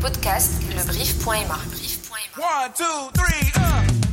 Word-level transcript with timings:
podcast 0.00 0.50
lebrief.ma. 0.74 1.58
One, 2.36 2.72
two, 2.72 3.10
three, 3.12 3.52
uh. 3.56 4.09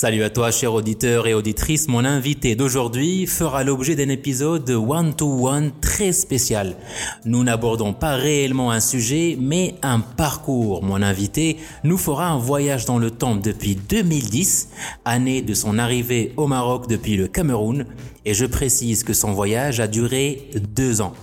Salut 0.00 0.22
à 0.22 0.30
toi, 0.30 0.52
chers 0.52 0.74
auditeurs 0.74 1.26
et 1.26 1.34
auditrices. 1.34 1.88
Mon 1.88 2.04
invité 2.04 2.54
d'aujourd'hui 2.54 3.26
fera 3.26 3.64
l'objet 3.64 3.96
d'un 3.96 4.10
épisode 4.10 4.70
one 4.70 5.12
to 5.12 5.48
one 5.48 5.72
très 5.80 6.12
spécial. 6.12 6.76
Nous 7.24 7.42
n'abordons 7.42 7.92
pas 7.94 8.14
réellement 8.14 8.70
un 8.70 8.78
sujet, 8.78 9.36
mais 9.40 9.74
un 9.82 9.98
parcours. 9.98 10.84
Mon 10.84 11.02
invité 11.02 11.56
nous 11.82 11.98
fera 11.98 12.28
un 12.28 12.38
voyage 12.38 12.84
dans 12.84 13.00
le 13.00 13.10
temps 13.10 13.34
depuis 13.34 13.74
2010, 13.74 14.68
année 15.04 15.42
de 15.42 15.52
son 15.52 15.80
arrivée 15.80 16.32
au 16.36 16.46
Maroc 16.46 16.86
depuis 16.88 17.16
le 17.16 17.26
Cameroun, 17.26 17.84
et 18.24 18.34
je 18.34 18.46
précise 18.46 19.02
que 19.02 19.14
son 19.14 19.32
voyage 19.32 19.80
a 19.80 19.88
duré 19.88 20.48
deux 20.76 21.00
ans. 21.00 21.14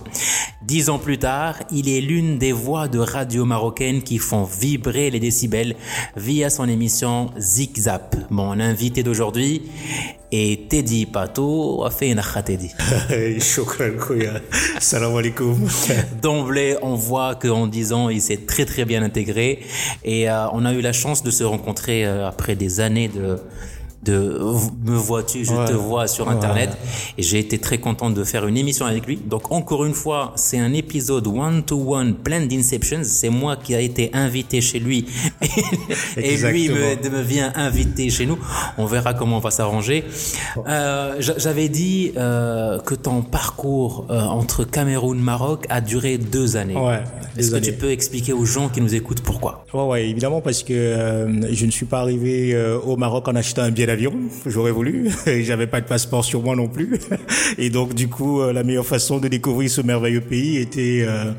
Dix 0.66 0.88
ans 0.90 0.98
plus 0.98 1.18
tard, 1.18 1.54
il 1.70 1.88
est 1.88 2.00
l'une 2.00 2.38
des 2.38 2.50
voix 2.50 2.88
de 2.88 2.98
radio 2.98 3.44
marocaines 3.44 4.02
qui 4.02 4.18
font 4.18 4.42
vibrer 4.42 5.10
les 5.10 5.20
décibels 5.20 5.76
via 6.16 6.50
son 6.50 6.68
émission 6.68 7.30
Zig 7.38 7.78
Zap. 7.78 8.16
Mon 8.30 8.58
invité 8.58 9.04
d'aujourd'hui 9.04 9.62
est 10.32 10.68
Teddy 10.68 11.06
Pato. 11.06 11.86
Shukran, 13.38 13.92
Kouya. 13.96 14.40
Salam 14.80 15.16
alaikum. 15.16 15.68
D'emblée, 16.20 16.76
on 16.82 16.96
voit 16.96 17.36
qu'en 17.36 17.68
10 17.68 17.92
ans, 17.92 18.08
il 18.08 18.20
s'est 18.20 18.40
très 18.44 18.64
très 18.64 18.84
bien 18.84 19.04
intégré 19.04 19.60
et 20.02 20.28
euh, 20.28 20.48
on 20.52 20.64
a 20.64 20.72
eu 20.72 20.80
la 20.80 20.92
chance 20.92 21.22
de 21.22 21.30
se 21.30 21.44
rencontrer 21.44 22.04
euh, 22.04 22.26
après 22.26 22.56
des 22.56 22.80
années 22.80 23.06
de 23.06 23.38
de 24.02 24.38
me 24.84 24.94
vois-tu, 24.96 25.44
je 25.44 25.52
Ouais. 25.52 25.64
te 25.66 25.72
vois 25.72 26.06
sur 26.06 26.28
internet 26.28 26.70
Ouais. 26.70 26.76
et 27.18 27.22
j'ai 27.22 27.38
été 27.38 27.58
très 27.58 27.78
content 27.78 28.10
de 28.10 28.22
faire 28.24 28.46
une 28.46 28.56
émission 28.56 28.86
avec 28.86 29.06
lui. 29.06 29.16
Donc 29.16 29.50
encore 29.52 29.84
une 29.84 29.94
fois, 29.94 30.32
c'est 30.36 30.58
un 30.58 30.72
épisode 30.72 31.26
one 31.26 31.62
to 31.64 31.94
one 31.94 32.14
plein 32.14 32.44
d'inceptions. 32.46 33.00
C'est 33.02 33.30
moi 33.30 33.56
qui 33.56 33.74
a 33.74 33.80
été 33.80 34.10
invité 34.12 34.60
chez 34.60 34.78
lui 34.78 35.06
et 36.16 36.36
lui 36.36 36.68
me, 36.68 37.10
me 37.10 37.22
vient 37.22 37.52
inviter 37.56 38.10
chez 38.10 38.26
nous. 38.26 38.38
On 38.78 38.86
verra 38.86 39.14
comment 39.14 39.36
on 39.38 39.40
va 39.40 39.50
s'arranger. 39.50 40.04
Euh, 40.68 41.16
j'a- 41.20 41.38
J'avais 41.38 41.68
dit 41.68 42.12
euh, 42.16 42.78
que 42.80 42.94
ton 42.94 43.22
parcours 43.22 44.06
euh, 44.10 44.20
entre 44.20 44.64
Cameroun 44.64 45.18
et 45.18 45.22
Maroc 45.22 45.64
a 45.68 45.80
duré 45.80 46.18
deux 46.18 46.56
années. 46.56 46.76
Ouais, 46.76 47.02
Est-ce 47.36 47.50
que 47.50 47.56
tu 47.58 47.72
peux 47.72 47.90
expliquer 47.90 48.32
aux 48.32 48.44
gens 48.44 48.68
qui 48.68 48.80
nous 48.80 48.94
écoutent 48.94 49.20
pourquoi? 49.20 49.64
Ouais, 49.72 49.82
ouais, 49.84 50.08
évidemment, 50.08 50.40
parce 50.40 50.62
que 50.62 50.72
euh, 50.72 51.52
je 51.54 51.66
ne 51.66 51.70
suis 51.70 51.86
pas 51.86 52.00
arrivé 52.00 52.52
euh, 52.54 52.78
au 52.78 52.96
Maroc 52.96 53.28
en 53.28 53.34
achetant 53.36 53.62
un 53.62 53.70
billet 53.70 53.86
J'aurais 54.46 54.70
voulu. 54.70 55.10
Et 55.26 55.44
J'avais 55.44 55.66
pas 55.66 55.80
de 55.80 55.86
passeport 55.86 56.24
sur 56.24 56.42
moi 56.42 56.56
non 56.56 56.68
plus. 56.68 56.98
Et 57.58 57.70
donc, 57.70 57.94
du 57.94 58.08
coup, 58.08 58.40
euh, 58.40 58.52
la 58.52 58.62
meilleure 58.62 58.86
façon 58.86 59.18
de 59.18 59.28
découvrir 59.28 59.70
ce 59.70 59.80
merveilleux 59.80 60.20
pays 60.20 60.56
était 60.58 61.04
euh, 61.06 61.32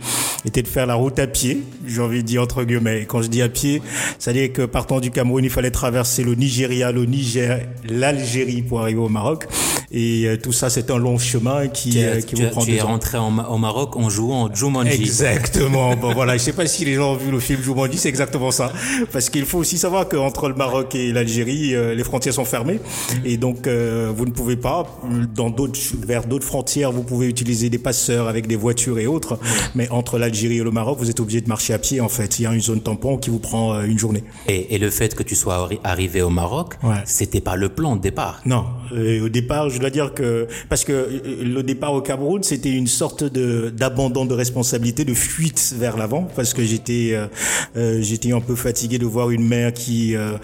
était 0.46 0.62
de 0.62 0.68
faire 0.68 0.86
la 0.86 0.96
route 0.96 1.20
à 1.20 1.28
pied. 1.28 1.62
J'ai 1.86 2.02
envie 2.02 2.22
de 2.22 2.28
dire 2.28 2.42
entre 2.42 2.64
guillemets. 2.64 3.02
Et 3.02 3.06
Quand 3.06 3.22
je 3.22 3.28
dis 3.28 3.42
à 3.42 3.50
pied, 3.50 3.82
c'est-à-dire 4.20 4.52
que 4.54 4.64
partant 4.64 5.00
du 5.00 5.12
Cameroun, 5.12 5.44
il 5.44 5.50
fallait 5.50 5.72
traverser 5.72 6.24
le 6.24 6.36
Nigeria, 6.36 6.92
le 6.92 7.06
Niger, 7.06 7.68
l'Algérie 7.88 8.62
pour 8.62 8.82
arriver 8.82 9.00
au 9.00 9.10
Maroc. 9.10 9.48
Et 9.92 10.26
euh, 10.28 10.36
tout 10.38 10.52
ça, 10.52 10.70
c'est 10.70 10.92
un 10.92 10.98
long 10.98 11.18
chemin 11.18 11.68
qui, 11.70 11.92
Tu, 11.92 12.00
euh, 12.00 12.18
es- 12.18 12.24
qui 12.24 12.36
vous 12.36 12.50
prend 12.50 12.62
tu 12.66 12.76
es 12.76 12.82
ans. 12.82 12.88
rentré 12.88 13.18
en 13.18 13.38
au 13.50 13.58
Maroc 13.58 13.96
en 13.96 14.10
jouant 14.10 14.44
au 14.50 14.54
Jumanji. 14.54 14.92
Exactement. 15.02 15.96
Bon 16.02 16.14
voilà, 16.14 16.36
je 16.38 16.44
sais 16.44 16.54
pas 16.54 16.66
si 16.68 16.84
les 16.86 16.96
gens 16.96 17.14
ont 17.14 17.16
vu 17.16 17.32
le 17.32 17.40
film 17.40 17.62
Jumanji, 17.62 17.98
c'est 17.98 18.10
exactement 18.10 18.52
ça. 18.52 18.72
Parce 19.14 19.30
qu'il 19.30 19.46
faut 19.46 19.60
aussi 19.60 19.78
savoir 19.78 20.08
qu'entre 20.10 20.50
le 20.50 20.56
Maroc 20.56 20.94
et 20.96 21.12
l'Algérie, 21.14 21.74
euh, 21.74 21.96
les 21.96 22.04
frontières 22.04 22.34
sont 22.34 22.44
fermées 22.46 22.80
et 23.26 23.38
donc 23.38 23.66
euh, 23.68 24.12
vous 24.16 24.26
ne 24.26 24.32
pouvez 24.32 24.58
pas 24.58 24.86
dans 25.34 25.50
d'autres 25.50 25.80
vers 26.06 26.26
d'autres 26.26 26.46
frontières, 26.46 26.92
vous 26.92 27.04
pouvez 27.04 27.28
utiliser 27.28 27.70
des 27.70 27.78
passeurs 27.78 28.28
avec 28.28 28.48
des 28.48 28.56
voitures 28.58 29.00
et 29.00 29.08
autres, 29.08 29.40
mais 29.76 29.90
entre 29.90 30.18
l'Algérie 30.20 30.58
et 30.60 30.64
le 30.64 30.72
Maroc, 30.72 30.98
vous 31.00 31.10
êtes 31.10 31.20
obligé 31.20 31.40
de 31.42 31.48
marcher 31.48 31.74
à 31.74 31.80
pied 31.80 32.02
en 32.02 32.10
fait. 32.10 32.40
Il 32.40 32.44
y 32.44 32.46
a 32.46 32.54
une 32.54 32.62
zone 32.62 32.82
tampon 32.82 33.18
qui 33.18 33.30
vous 33.30 33.40
prend 33.40 33.82
une 33.84 33.98
journée. 33.98 34.24
Et, 34.48 34.76
et 34.76 34.78
le 34.78 34.90
fait 34.90 35.16
que 35.16 35.24
tu 35.24 35.36
sois 35.36 35.56
arri- 35.56 35.80
arrivé 35.84 36.22
au 36.22 36.30
Maroc, 36.30 36.76
Ouais. 36.84 36.96
c'était 37.06 37.42
pas 37.42 37.56
le 37.56 37.70
plan 37.70 37.96
de 37.96 38.02
départ. 38.02 38.42
Non, 38.46 38.66
euh, 38.94 39.26
au 39.26 39.30
départ, 39.30 39.70
je 39.70 39.80
dois 39.80 39.90
dire 39.90 40.14
que 40.14 40.48
parce 40.70 40.84
que 40.84 40.92
euh, 40.92 41.44
le 41.44 41.64
départ 41.64 41.94
au 41.94 42.02
Cameroun, 42.02 42.44
c'était 42.44 42.72
une 42.72 42.88
sorte 42.88 43.24
de 43.24 43.70
d'abandon 43.70 44.26
de 44.26 44.34
responsabilité, 44.34 45.06
de 45.06 45.14
fuite 45.14 45.76
vers 45.78 45.98
l'avant, 45.98 46.28
parce 46.36 46.54
que 46.54 46.64
j'étais 46.64 47.12
euh, 47.14 47.28
euh, 47.76 48.02
j'étais 48.02 48.32
un 48.32 48.42
peu 48.42 48.56
fatigué 48.56 48.98
de 48.98 49.06
voir 49.06 49.30
une 49.32 49.48
mère 49.48 49.74
qui 49.74 50.16
euh, 50.16 50.38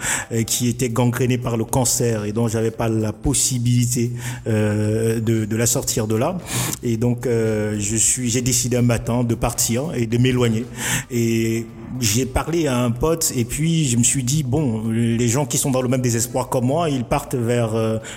qui 0.46 0.68
était 0.68 0.88
gangrénée 0.88 1.38
par 1.38 1.56
le 1.56 1.64
cancer 1.64 2.24
et 2.24 2.32
dont 2.32 2.48
j'avais 2.48 2.70
pas 2.70 2.88
la 2.88 3.12
possibilité 3.12 4.10
euh, 4.46 5.20
de 5.20 5.44
de 5.44 5.56
la 5.56 5.66
sortir 5.66 6.06
de 6.06 6.16
là. 6.16 6.38
Et 6.82 6.96
donc 6.96 7.26
euh, 7.26 7.76
je 7.78 7.96
suis 7.96 8.28
j'ai 8.30 8.42
décidé 8.42 8.76
un 8.76 8.82
matin 8.82 9.24
de 9.24 9.34
partir 9.34 9.92
et 9.94 10.06
de 10.06 10.18
m'éloigner 10.18 10.64
et 11.10 11.66
j'ai 12.00 12.26
parlé 12.26 12.66
à 12.66 12.78
un 12.78 12.90
pote 12.90 13.32
et 13.36 13.44
puis 13.44 13.86
je 13.86 13.96
me 13.96 14.02
suis 14.02 14.24
dit 14.24 14.42
bon 14.42 14.88
les 14.90 15.28
gens 15.28 15.46
qui 15.46 15.58
sont 15.58 15.70
dans 15.70 15.82
le 15.82 15.88
même 15.88 16.00
désespoir 16.00 16.48
comme 16.48 16.66
moi 16.66 16.90
ils 16.90 17.04
partent 17.04 17.36
vers 17.36 17.74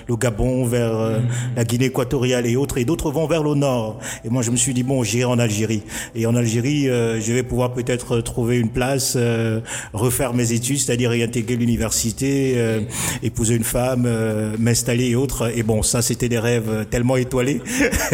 le 0.07 0.15
Gabon 0.19 0.65
vers 0.65 0.95
euh, 0.95 1.19
la 1.55 1.63
Guinée 1.63 1.85
équatoriale 1.85 2.45
et 2.45 2.55
autres 2.55 2.77
et 2.77 2.85
d'autres 2.85 3.11
vont 3.11 3.27
vers 3.27 3.43
le 3.43 3.55
nord. 3.55 3.99
Et 4.25 4.29
moi 4.29 4.41
je 4.41 4.51
me 4.51 4.55
suis 4.55 4.73
dit 4.73 4.83
bon 4.83 5.03
j'irai 5.03 5.25
en 5.25 5.39
Algérie. 5.39 5.83
Et 6.15 6.25
en 6.25 6.35
Algérie 6.35 6.89
euh, 6.89 7.19
je 7.21 7.33
vais 7.33 7.43
pouvoir 7.43 7.73
peut-être 7.73 8.19
trouver 8.21 8.57
une 8.57 8.69
place 8.69 9.13
euh, 9.15 9.61
refaire 9.93 10.33
mes 10.33 10.51
études 10.51 10.79
c'est-à-dire 10.79 11.09
réintégrer 11.09 11.55
l'université 11.55 12.53
euh, 12.57 12.81
épouser 13.23 13.55
une 13.55 13.63
femme 13.63 14.03
euh, 14.05 14.55
m'installer 14.59 15.09
et 15.09 15.15
autres. 15.15 15.51
Et 15.55 15.63
bon 15.63 15.83
ça 15.83 16.01
c'était 16.01 16.29
des 16.29 16.39
rêves 16.39 16.85
tellement 16.89 17.17
étoilés 17.17 17.61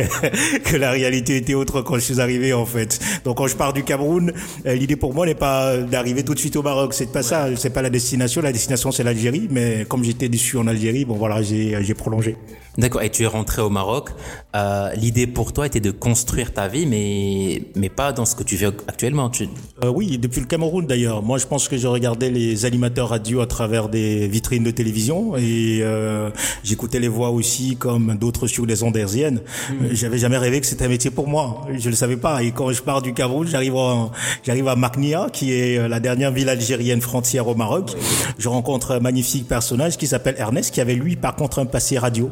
que 0.66 0.78
la 0.78 0.92
réalité 0.92 1.38
était 1.38 1.54
autre 1.54 1.82
quand 1.82 1.96
je 1.96 2.02
suis 2.02 2.22
arrivé 2.22 2.54
en 2.54 2.66
fait. 2.66 3.00
Donc 3.26 3.38
quand 3.38 3.48
je 3.48 3.56
pars 3.56 3.74
du 3.74 3.84
Cameroun, 3.84 4.34
euh, 4.66 4.76
l'idée 4.76 4.96
pour 4.96 5.14
moi 5.14 5.26
n'est 5.26 5.36
pas 5.36 5.78
d'arriver 5.78 6.24
tout 6.24 6.34
de 6.34 6.40
suite 6.40 6.56
au 6.56 6.62
Maroc, 6.64 6.94
c'est 6.94 7.12
pas 7.12 7.24
ça, 7.24 7.48
c'est 7.56 7.70
pas 7.70 7.82
la 7.82 7.90
destination, 7.90 8.42
la 8.42 8.52
destination 8.52 8.92
c'est 8.92 9.04
l'Algérie, 9.04 9.48
mais 9.50 9.86
comme 9.88 10.04
j'étais 10.04 10.30
déçu 10.30 10.58
en 10.58 10.68
Algérie, 10.68 11.06
bon 11.06 11.16
voilà, 11.16 11.42
j'ai 11.42 11.93
j'ai 11.94 11.98
prolongé. 11.98 12.36
D'accord. 12.78 13.04
Et 13.04 13.12
tu 13.12 13.22
es 13.24 13.28
rentré 13.28 13.62
au 13.62 13.70
Maroc. 13.70 14.10
Euh, 14.56 14.92
L'idée 14.96 15.28
pour 15.28 15.54
toi 15.54 15.68
était 15.68 15.80
de 15.80 15.92
construire 15.92 16.54
ta 16.54 16.68
vie, 16.68 16.88
mais 16.88 17.62
mais 17.76 17.90
pas 17.90 18.12
dans 18.14 18.26
ce 18.26 18.36
que 18.36 18.42
tu 18.42 18.58
fais 18.58 18.66
actuellement. 18.88 19.30
Tu... 19.30 19.48
Euh, 19.84 19.90
oui, 19.90 20.18
depuis 20.18 20.42
le 20.42 20.48
Cameroun 20.48 20.88
d'ailleurs. 20.88 21.22
Moi, 21.22 21.38
je 21.38 21.46
pense 21.46 21.68
que 21.68 21.78
je 21.78 21.88
regardais 21.88 22.32
les 22.32 22.66
animateurs 22.66 23.10
radio 23.10 23.42
à 23.42 23.46
travers 23.48 23.90
des 23.90 24.28
vitrines 24.28 24.64
de 24.64 24.72
télévision 24.72 25.38
et 25.38 25.80
euh, 25.84 26.32
j'écoutais 26.64 27.00
les 27.00 27.08
voix 27.08 27.30
aussi 27.30 27.76
comme 27.76 28.16
d'autres 28.18 28.48
sur 28.48 28.66
les 28.66 28.82
ondes 28.82 28.98
hertziennes. 28.98 29.42
Euh, 29.72 29.90
J'avais 29.92 30.18
jamais 30.18 30.38
rêvé 30.40 30.60
que 30.60 30.66
c'était 30.66 30.86
un 30.86 30.90
métier 30.90 31.12
pour 31.12 31.28
moi. 31.28 31.62
Je 31.78 31.90
le 31.90 31.96
savais 31.96 32.18
pas. 32.18 32.42
Et 32.42 32.52
quand 32.52 32.72
je 32.72 32.82
pars 32.82 33.04
du 33.04 33.14
Cameroun, 33.14 33.48
j'arrive 33.48 33.76
en- 33.76 34.12
j'arrive 34.44 34.68
à 34.68 34.76
Maknia, 34.76 35.28
qui 35.32 35.54
est 35.54 35.78
euh, 35.78 35.88
la 35.88 36.00
dernière 36.00 36.32
ville 36.32 36.50
algérienne 36.50 37.02
frontière 37.02 37.48
au 37.48 37.54
Maroc. 37.54 37.92
Je 38.40 38.50
rencontre 38.50 38.92
un 38.94 39.00
magnifique 39.00 39.48
personnage 39.48 39.98
qui 39.98 40.08
s'appelle 40.08 40.36
Ernest, 40.40 40.74
qui 40.74 40.82
avait 40.82 40.96
lui 40.96 41.16
par 41.16 41.36
contre 41.36 41.60
un 41.60 41.66
passé 41.68 42.00
radio. 42.00 42.32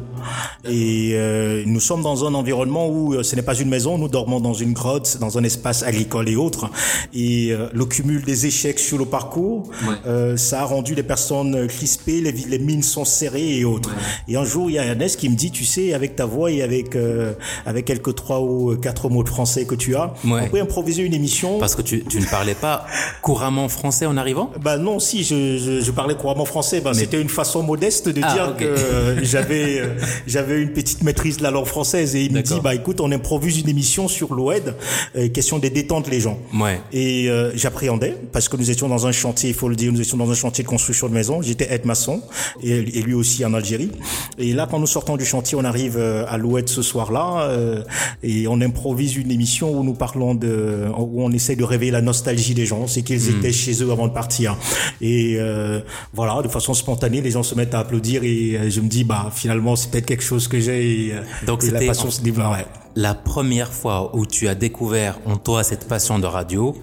Et 0.64 1.10
euh, 1.14 1.62
nous 1.66 1.80
sommes 1.80 2.02
dans 2.02 2.24
un 2.26 2.34
environnement 2.34 2.88
où 2.88 3.14
euh, 3.14 3.22
ce 3.22 3.36
n'est 3.36 3.42
pas 3.42 3.54
une 3.58 3.68
maison, 3.68 3.98
nous 3.98 4.08
dormons 4.08 4.40
dans 4.40 4.54
une 4.54 4.72
grotte, 4.72 5.18
dans 5.20 5.38
un 5.38 5.44
espace 5.44 5.82
agricole 5.82 6.28
et 6.28 6.36
autres. 6.36 6.70
Et 7.14 7.50
euh, 7.52 7.68
le 7.72 7.84
cumul 7.84 8.22
des 8.22 8.46
échecs 8.46 8.78
sur 8.78 8.98
le 8.98 9.04
parcours, 9.06 9.64
euh, 10.06 10.36
ça 10.36 10.60
a 10.62 10.64
rendu 10.64 10.94
les 10.94 11.02
personnes 11.02 11.66
crispées, 11.66 12.20
les, 12.20 12.58
mines 12.58 12.82
sont 12.82 13.04
serrées 13.04 13.58
et 13.58 13.64
autres. 13.64 13.90
Et 14.28 14.36
un 14.36 14.44
jour, 14.44 14.70
il 14.70 14.74
y 14.74 14.78
a 14.78 14.84
Ernest 14.84 15.18
qui 15.18 15.28
me 15.28 15.34
dit, 15.36 15.50
tu 15.50 15.64
sais, 15.64 15.94
avec 15.94 16.16
ta 16.16 16.26
voix 16.26 16.50
et 16.50 16.62
avec 16.62 16.94
euh, 16.96 17.32
avec 17.66 17.84
quelques 17.86 18.14
trois 18.14 18.40
ou 18.40 18.76
quatre 18.76 19.08
mots 19.08 19.22
de 19.24 19.28
français 19.28 19.64
que 19.64 19.74
tu 19.74 19.96
as, 19.96 20.12
Ouais. 20.24 20.42
on 20.44 20.48
peut 20.48 20.60
improviser 20.60 21.02
une 21.02 21.14
émission. 21.14 21.58
Parce 21.58 21.74
que 21.74 21.82
tu, 21.82 22.04
tu 22.04 22.20
ne 22.20 22.26
parlais 22.26 22.54
pas 22.54 22.86
couramment 23.22 23.68
français 23.68 24.06
en 24.06 24.16
arrivant? 24.16 24.50
Bah 24.62 24.76
non, 24.78 24.98
si 24.98 25.24
je, 25.24 25.58
je, 25.58 25.80
je 25.80 25.90
parlais 25.90 26.14
couramment 26.14 26.44
français. 26.44 26.80
Bah, 26.80 26.94
c'était 26.94 27.20
une 27.20 27.28
façon 27.28 27.62
modeste 27.62 28.08
de 28.08 28.20
Ah, 28.22 28.32
dire 28.34 28.56
que 28.56 29.16
j'avais 29.22 29.80
euh, 29.80 29.88
j'avais 30.26 30.60
une 30.60 30.72
petite 30.72 31.02
maîtrise 31.02 31.36
de 31.38 31.42
la 31.42 31.50
langue 31.50 31.66
française 31.66 32.14
et 32.16 32.24
il 32.24 32.32
me 32.32 32.42
dit 32.42 32.60
bah 32.62 32.74
écoute, 32.74 33.00
on 33.00 33.10
improvise 33.12 33.58
une 33.60 33.68
émission 33.68 34.08
sur 34.08 34.34
l'OED, 34.34 34.74
euh, 35.16 35.28
question 35.28 35.58
de 35.58 35.68
détendre 35.68 36.08
les 36.10 36.20
gens. 36.20 36.38
Ouais. 36.54 36.80
Et 36.92 37.28
euh, 37.28 37.52
j'appréhendais 37.54 38.16
parce 38.32 38.48
que 38.48 38.56
nous 38.56 38.70
étions 38.70 38.88
dans 38.88 39.06
un 39.06 39.12
chantier, 39.12 39.50
il 39.50 39.54
faut 39.54 39.68
le 39.68 39.76
dire, 39.76 39.92
nous 39.92 40.00
étions 40.00 40.16
dans 40.16 40.30
un 40.30 40.34
chantier 40.34 40.64
de 40.64 40.68
construction 40.68 41.08
de 41.08 41.14
maison. 41.14 41.42
J'étais 41.42 41.72
aide 41.72 41.84
maçon 41.84 42.22
et, 42.62 42.70
et 42.70 43.02
lui 43.02 43.14
aussi 43.14 43.44
en 43.44 43.54
Algérie. 43.54 43.90
Et 44.38 44.52
là, 44.52 44.66
quand 44.70 44.78
nous 44.78 44.86
sortons 44.86 45.16
du 45.16 45.24
chantier, 45.24 45.56
on 45.58 45.64
arrive 45.64 45.96
euh, 45.98 46.24
à 46.28 46.38
l'Oued 46.38 46.68
ce 46.68 46.82
soir-là 46.82 47.42
euh, 47.48 47.82
et 48.22 48.46
on 48.48 48.60
improvise 48.60 49.16
une 49.16 49.30
émission 49.30 49.76
où 49.78 49.82
nous 49.84 49.94
parlons 49.94 50.34
de, 50.34 50.86
où 50.96 51.22
on 51.22 51.32
essaie 51.32 51.56
de 51.56 51.64
réveiller 51.64 51.92
la 51.92 52.02
nostalgie 52.02 52.54
des 52.54 52.66
gens, 52.66 52.86
c'est 52.86 53.02
qu'ils 53.02 53.28
étaient 53.28 53.52
chez 53.52 53.82
eux 53.82 53.90
avant 53.90 54.08
de 54.08 54.12
partir. 54.12 54.56
Et 55.00 55.36
euh, 55.38 55.80
voilà, 56.12 56.40
de 56.42 56.48
façon 56.48 56.74
spontanée, 56.74 57.20
les 57.20 57.30
gens 57.30 57.42
se 57.42 57.54
mettent 57.54 57.74
à 57.74 57.80
applaudir 57.80 58.24
et 58.24 58.56
euh, 58.56 58.70
je 58.70 58.80
me 58.80 58.88
dis 58.88 59.04
bah 59.04 59.30
finalement 59.34 59.76
c'est 59.76 59.90
peut-être 59.90 60.06
quelque 60.16 60.24
chose 60.24 60.48
que 60.48 60.58
j'ai. 60.60 61.06
Et, 61.08 61.12
euh, 61.14 61.22
Donc 61.46 61.62
et 61.64 61.70
la 61.70 61.72
c'était 61.78 61.86
passion 61.86 62.08
en- 62.08 62.10
se 62.10 62.20
développe. 62.22 62.52
Ouais. 62.52 62.66
La 62.94 63.14
première 63.14 63.72
fois 63.72 64.14
où 64.14 64.26
tu 64.26 64.48
as 64.48 64.54
découvert 64.54 65.18
en 65.24 65.36
toi 65.36 65.62
cette 65.64 65.88
passion 65.88 66.18
de 66.18 66.26
radio, 66.26 66.76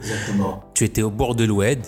tu 0.79 0.85
étais 0.85 1.01
au 1.01 1.09
bord 1.09 1.35
de 1.35 1.43
l'Oued 1.43 1.79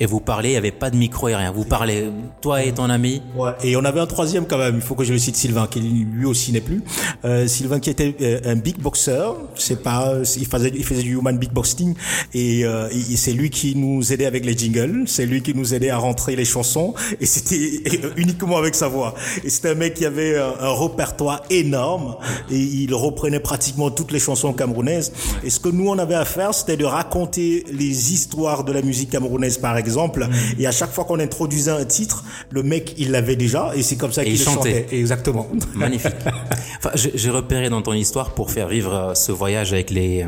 et 0.00 0.06
vous 0.06 0.18
parlez, 0.18 0.48
il 0.48 0.52
n'y 0.52 0.58
avait 0.58 0.72
pas 0.72 0.90
de 0.90 0.96
micro 0.96 1.28
et 1.28 1.36
rien. 1.36 1.52
Vous 1.52 1.64
parlez, 1.64 2.10
toi 2.40 2.64
et 2.64 2.72
ton 2.72 2.90
ami. 2.90 3.22
Ouais. 3.36 3.52
Et 3.62 3.76
on 3.76 3.84
avait 3.84 4.00
un 4.00 4.06
troisième 4.06 4.44
quand 4.46 4.58
même, 4.58 4.74
il 4.74 4.80
faut 4.80 4.96
que 4.96 5.04
je 5.04 5.12
le 5.12 5.20
cite, 5.20 5.36
Sylvain, 5.36 5.68
qui 5.68 5.78
lui 5.78 6.26
aussi 6.26 6.50
n'est 6.50 6.60
plus. 6.60 6.82
Euh, 7.24 7.46
Sylvain 7.46 7.78
qui 7.78 7.90
était 7.90 8.12
euh, 8.20 8.40
un 8.44 8.56
big 8.56 8.78
boxer, 8.78 9.36
c'est 9.54 9.84
pas, 9.84 10.14
il 10.36 10.46
faisait, 10.46 10.72
il 10.74 10.84
faisait 10.84 11.04
du 11.04 11.14
human 11.14 11.38
big 11.38 11.52
boxing 11.52 11.94
et, 12.32 12.64
euh, 12.64 12.88
et 12.90 13.16
c'est 13.16 13.34
lui 13.34 13.50
qui 13.50 13.76
nous 13.76 14.12
aidait 14.12 14.26
avec 14.26 14.44
les 14.44 14.58
jingles, 14.58 15.04
c'est 15.06 15.26
lui 15.26 15.40
qui 15.40 15.54
nous 15.54 15.72
aidait 15.72 15.90
à 15.90 15.98
rentrer 15.98 16.34
les 16.34 16.44
chansons 16.44 16.92
et 17.20 17.26
c'était 17.26 17.84
uniquement 18.16 18.56
avec 18.56 18.74
sa 18.74 18.88
voix. 18.88 19.14
Et 19.44 19.48
c'était 19.48 19.70
un 19.70 19.74
mec 19.76 19.94
qui 19.94 20.06
avait 20.06 20.40
un, 20.40 20.54
un 20.58 20.74
répertoire 20.74 21.44
énorme 21.50 22.16
et 22.50 22.58
il 22.58 22.92
reprenait 22.94 23.38
pratiquement 23.38 23.92
toutes 23.92 24.10
les 24.10 24.18
chansons 24.18 24.52
camerounaises. 24.52 25.12
Et 25.44 25.50
ce 25.50 25.60
que 25.60 25.68
nous 25.68 25.88
on 25.88 25.98
avait 26.00 26.16
à 26.16 26.24
faire, 26.24 26.52
c'était 26.52 26.76
de 26.76 26.84
raconter 26.84 27.64
les 27.70 28.12
histoires 28.12 28.23
de 28.28 28.72
la 28.72 28.82
musique 28.82 29.10
camerounaise 29.10 29.58
par 29.58 29.76
exemple. 29.76 30.26
Et 30.58 30.66
à 30.66 30.72
chaque 30.72 30.90
fois 30.90 31.04
qu'on 31.04 31.20
introduisait 31.20 31.70
un 31.70 31.84
titre, 31.84 32.24
le 32.50 32.62
mec 32.62 32.94
il 32.98 33.10
l'avait 33.10 33.36
déjà 33.36 33.72
et 33.74 33.82
c'est 33.82 33.96
comme 33.96 34.12
ça 34.12 34.24
qu'il 34.24 34.38
chantait. 34.38 34.82
chantait. 34.82 34.96
Exactement. 34.96 35.46
Magnifique. 35.74 36.12
Enfin, 36.78 36.90
j'ai 36.94 37.30
repéré 37.30 37.70
dans 37.70 37.80
ton 37.82 37.94
histoire 37.94 38.34
pour 38.34 38.50
faire 38.50 38.68
vivre 38.68 38.94
euh, 38.94 39.14
ce 39.14 39.32
voyage 39.32 39.72
avec 39.72 39.90
les. 39.90 40.26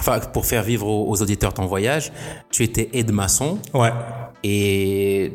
Enfin, 0.00 0.18
pour 0.20 0.44
faire 0.46 0.62
vivre 0.62 0.86
aux, 0.86 1.08
aux 1.08 1.22
auditeurs 1.22 1.54
ton 1.54 1.66
voyage, 1.66 2.12
tu 2.50 2.64
étais 2.64 2.88
aide-maçon 2.92 3.58
Ouais. 3.74 3.90
et 4.42 5.32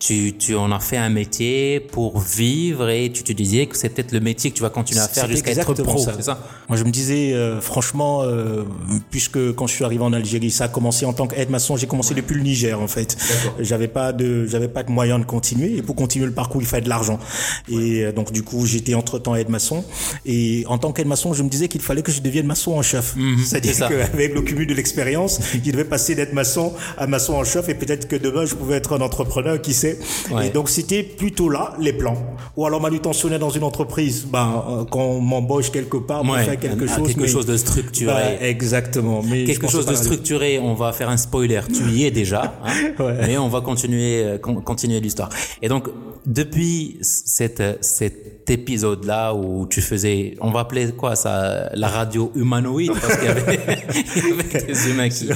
tu, 0.00 0.32
tu 0.38 0.54
en 0.56 0.72
as 0.72 0.80
fait 0.80 0.96
un 0.96 1.10
métier 1.10 1.78
pour 1.78 2.20
vivre 2.20 2.88
et 2.88 3.12
tu 3.12 3.22
te 3.22 3.32
disais 3.34 3.66
que 3.66 3.76
c'est 3.76 3.90
peut-être 3.90 4.12
le 4.12 4.20
métier 4.20 4.50
que 4.50 4.56
tu 4.56 4.62
vas 4.62 4.70
continuer 4.70 5.02
à 5.02 5.06
faire 5.06 5.28
jusqu'à 5.28 5.50
être 5.50 5.74
pro, 5.74 5.98
ça. 5.98 6.14
c'est 6.16 6.22
ça? 6.22 6.38
Moi, 6.70 6.78
je 6.78 6.84
me 6.84 6.90
disais, 6.90 7.34
euh, 7.34 7.60
franchement, 7.60 8.22
euh, 8.22 8.62
puisque 9.10 9.52
quand 9.52 9.66
je 9.66 9.74
suis 9.74 9.84
arrivé 9.84 10.02
en 10.02 10.14
Algérie, 10.14 10.50
ça 10.50 10.64
a 10.64 10.68
commencé 10.68 11.04
en 11.04 11.12
tant 11.12 11.26
qu'aide-maçon, 11.26 11.76
j'ai 11.76 11.86
commencé 11.86 12.14
depuis 12.14 12.34
le 12.34 12.40
Niger, 12.40 12.80
en 12.80 12.88
fait. 12.88 13.18
J'avais 13.60 13.88
pas 13.88 14.14
de, 14.14 14.46
j'avais 14.46 14.68
pas 14.68 14.84
de 14.84 14.90
moyen 14.90 15.18
de 15.18 15.24
continuer. 15.24 15.76
Et 15.76 15.82
pour 15.82 15.96
continuer 15.96 16.24
le 16.24 16.32
parcours, 16.32 16.62
il 16.62 16.66
fallait 16.66 16.84
de 16.84 16.88
l'argent. 16.88 17.20
Et 17.68 18.04
euh, 18.04 18.12
donc, 18.12 18.32
du 18.32 18.42
coup, 18.42 18.64
j'étais 18.64 18.94
entre-temps 18.94 19.34
aide-maçon. 19.34 19.84
Et 20.24 20.64
en 20.66 20.78
tant 20.78 20.92
qu'aide-maçon, 20.92 21.34
je 21.34 21.42
me 21.42 21.50
disais 21.50 21.68
qu'il 21.68 21.82
fallait 21.82 22.02
que 22.02 22.12
je 22.12 22.22
devienne 22.22 22.46
maçon 22.46 22.72
en 22.72 22.82
chef. 22.82 23.16
C'est-à-dire 23.44 23.74
c'est 23.74 23.80
ça. 23.80 23.88
qu'avec 23.88 24.32
le 24.34 24.40
cumul 24.40 24.66
de 24.66 24.74
l'expérience, 24.74 25.40
il 25.54 25.72
devait 25.72 25.84
passer 25.84 26.14
d'être 26.14 26.32
maçon 26.32 26.72
à 26.96 27.06
maçon 27.06 27.34
en 27.34 27.44
chef. 27.44 27.68
Et 27.68 27.74
peut-être 27.74 28.08
que 28.08 28.16
demain, 28.16 28.46
je 28.46 28.54
pouvais 28.54 28.76
être 28.76 28.94
un 28.94 29.02
entrepreneur, 29.02 29.60
qui 29.60 29.74
sait. 29.74 29.89
Ouais. 30.30 30.46
Et 30.48 30.50
donc, 30.50 30.68
c'était 30.68 31.02
plutôt 31.02 31.48
là, 31.48 31.74
les 31.80 31.92
plans. 31.92 32.16
Ou 32.56 32.66
alors 32.66 32.80
manutentionnaire 32.80 33.38
dans 33.38 33.50
une 33.50 33.62
entreprise. 33.64 34.26
Ben, 34.30 34.64
euh, 34.68 34.84
quand 34.84 35.00
on 35.00 35.20
m'embauche 35.20 35.70
quelque 35.70 35.96
part 35.98 36.22
pour 36.22 36.32
Ouais, 36.34 36.44
faire 36.44 36.58
quelque 36.58 36.84
ah, 36.88 36.96
chose. 36.96 37.06
quelque 37.08 37.20
mais- 37.20 37.28
chose 37.28 37.46
de 37.46 37.56
structuré. 37.56 38.12
Ben, 38.12 38.46
exactement. 38.46 39.22
Mais 39.22 39.44
Quelque 39.44 39.68
chose 39.68 39.86
de 39.86 39.94
structuré, 39.94 40.58
on 40.58 40.74
va 40.74 40.92
faire 40.92 41.08
un 41.08 41.16
spoiler. 41.16 41.60
Tu 41.72 41.82
y 41.90 42.04
es 42.04 42.10
déjà, 42.10 42.54
hein, 42.64 42.72
Ouais. 42.98 43.14
mais 43.26 43.38
on 43.38 43.48
va 43.48 43.60
continuer, 43.60 44.22
euh, 44.24 44.38
con- 44.38 44.60
continuer 44.60 45.00
l'histoire. 45.00 45.28
Et 45.62 45.68
donc, 45.68 45.88
depuis 46.26 46.98
cette, 47.02 47.62
cet 47.80 48.48
épisode-là 48.50 49.32
où 49.34 49.66
tu 49.66 49.80
faisais, 49.80 50.34
on 50.40 50.50
va 50.50 50.60
appeler 50.60 50.90
quoi 50.92 51.14
ça, 51.16 51.70
la 51.74 51.88
radio 51.88 52.30
humanoïde, 52.34 52.92
parce 53.00 53.16
qu'il 53.16 53.24
y 53.26 53.28
avait, 53.30 53.60
il 54.16 54.28
y 54.28 54.32
avait 54.32 54.66
des 54.66 54.90
humains 54.90 55.08
qui. 55.08 55.28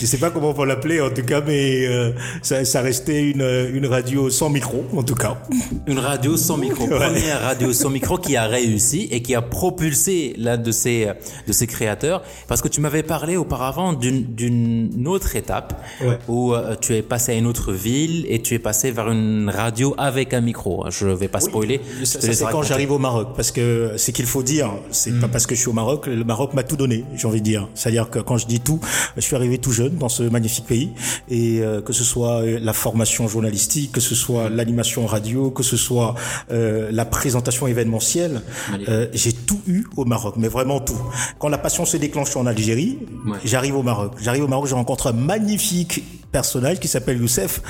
Je 0.00 0.06
sais 0.06 0.18
pas 0.18 0.30
comment 0.30 0.50
on 0.50 0.52
va 0.52 0.64
l'appeler 0.66 1.00
en 1.00 1.10
tout 1.10 1.24
cas, 1.24 1.42
mais 1.46 1.86
euh, 1.86 2.12
ça, 2.42 2.64
ça 2.64 2.80
restait 2.80 3.22
une, 3.30 3.42
une 3.74 3.83
radio 3.86 4.30
sans 4.30 4.50
micro 4.50 4.84
en 4.96 5.02
tout 5.02 5.14
cas. 5.14 5.38
Une 5.86 5.98
radio 5.98 6.36
sans 6.36 6.56
micro, 6.56 6.86
première 6.88 7.40
radio 7.42 7.72
sans 7.72 7.90
micro 7.90 8.18
qui 8.18 8.36
a 8.36 8.46
réussi 8.46 9.08
et 9.10 9.22
qui 9.22 9.34
a 9.34 9.42
propulsé 9.42 10.34
l'un 10.38 10.56
de 10.58 10.72
ses 10.72 11.08
de 11.46 11.52
ses 11.52 11.66
créateurs. 11.66 12.22
Parce 12.48 12.60
que 12.62 12.68
tu 12.68 12.80
m'avais 12.80 13.02
parlé 13.02 13.36
auparavant 13.36 13.92
d'une 13.92 15.06
autre 15.06 15.36
étape 15.36 15.80
Ouais. 16.02 16.18
où 16.28 16.54
euh, 16.54 16.74
tu 16.80 16.94
es 16.94 17.02
passé 17.02 17.32
à 17.32 17.34
une 17.34 17.46
autre 17.46 17.72
ville 17.72 18.26
et 18.28 18.40
tu 18.42 18.54
es 18.54 18.58
passé 18.58 18.90
vers 18.90 19.08
une 19.10 19.50
radio 19.50 19.94
avec 19.98 20.34
un 20.34 20.40
micro. 20.40 20.84
Je 20.90 21.06
vais 21.06 21.28
pas 21.28 21.40
spoiler. 21.40 21.80
Ça, 22.04 22.20
ça, 22.20 22.32
c'est 22.32 22.44
quand 22.50 22.62
j'arrive 22.62 22.90
au 22.92 22.98
Maroc, 22.98 23.28
parce 23.36 23.50
que 23.50 23.92
c'est 23.96 24.12
qu'il 24.12 24.26
faut 24.26 24.42
dire, 24.42 24.70
c'est 24.90 25.10
Mm. 25.12 25.20
pas 25.20 25.28
parce 25.28 25.46
que 25.46 25.54
je 25.54 25.60
suis 25.60 25.68
au 25.68 25.72
Maroc, 25.72 26.06
le 26.06 26.24
Maroc 26.24 26.54
m'a 26.54 26.62
tout 26.62 26.76
donné, 26.76 27.04
j'ai 27.14 27.26
envie 27.28 27.40
de 27.40 27.44
dire. 27.44 27.68
C'est-à-dire 27.74 28.10
que 28.10 28.18
quand 28.18 28.36
je 28.36 28.46
dis 28.46 28.60
tout, 28.60 28.80
je 29.16 29.20
suis 29.20 29.36
arrivé 29.36 29.58
tout 29.58 29.70
jeune 29.72 29.96
dans 29.96 30.08
ce 30.08 30.22
magnifique 30.24 30.66
pays, 30.66 30.90
et 31.28 31.60
euh, 31.60 31.80
que 31.80 31.92
ce 31.92 32.04
soit 32.04 32.42
euh, 32.42 32.58
la 32.60 32.72
formation 32.72 33.28
journalistique, 33.28 33.54
que 33.92 34.00
ce 34.00 34.14
soit 34.14 34.48
l'animation 34.50 35.06
radio, 35.06 35.50
que 35.50 35.62
ce 35.62 35.76
soit 35.76 36.14
euh, 36.50 36.88
la 36.92 37.04
présentation 37.04 37.66
événementielle, 37.66 38.42
euh, 38.88 39.06
j'ai 39.12 39.32
tout 39.32 39.60
eu 39.66 39.84
au 39.96 40.04
Maroc, 40.04 40.34
mais 40.38 40.48
vraiment 40.48 40.80
tout. 40.80 41.00
Quand 41.38 41.48
la 41.48 41.58
passion 41.58 41.84
se 41.84 41.96
déclenche 41.96 42.36
en 42.36 42.46
Algérie, 42.46 42.98
Ouais. 43.26 43.38
j'arrive 43.44 43.76
au 43.76 43.82
Maroc. 43.82 44.12
J'arrive 44.20 44.44
au 44.44 44.48
Maroc, 44.48 44.66
je 44.68 44.74
rencontre 44.74 45.06
un 45.08 45.12
magnifique 45.12 46.02
personnage 46.38 46.80
qui 46.80 46.88
s'appelle 46.88 47.18
Youssef. 47.20 47.60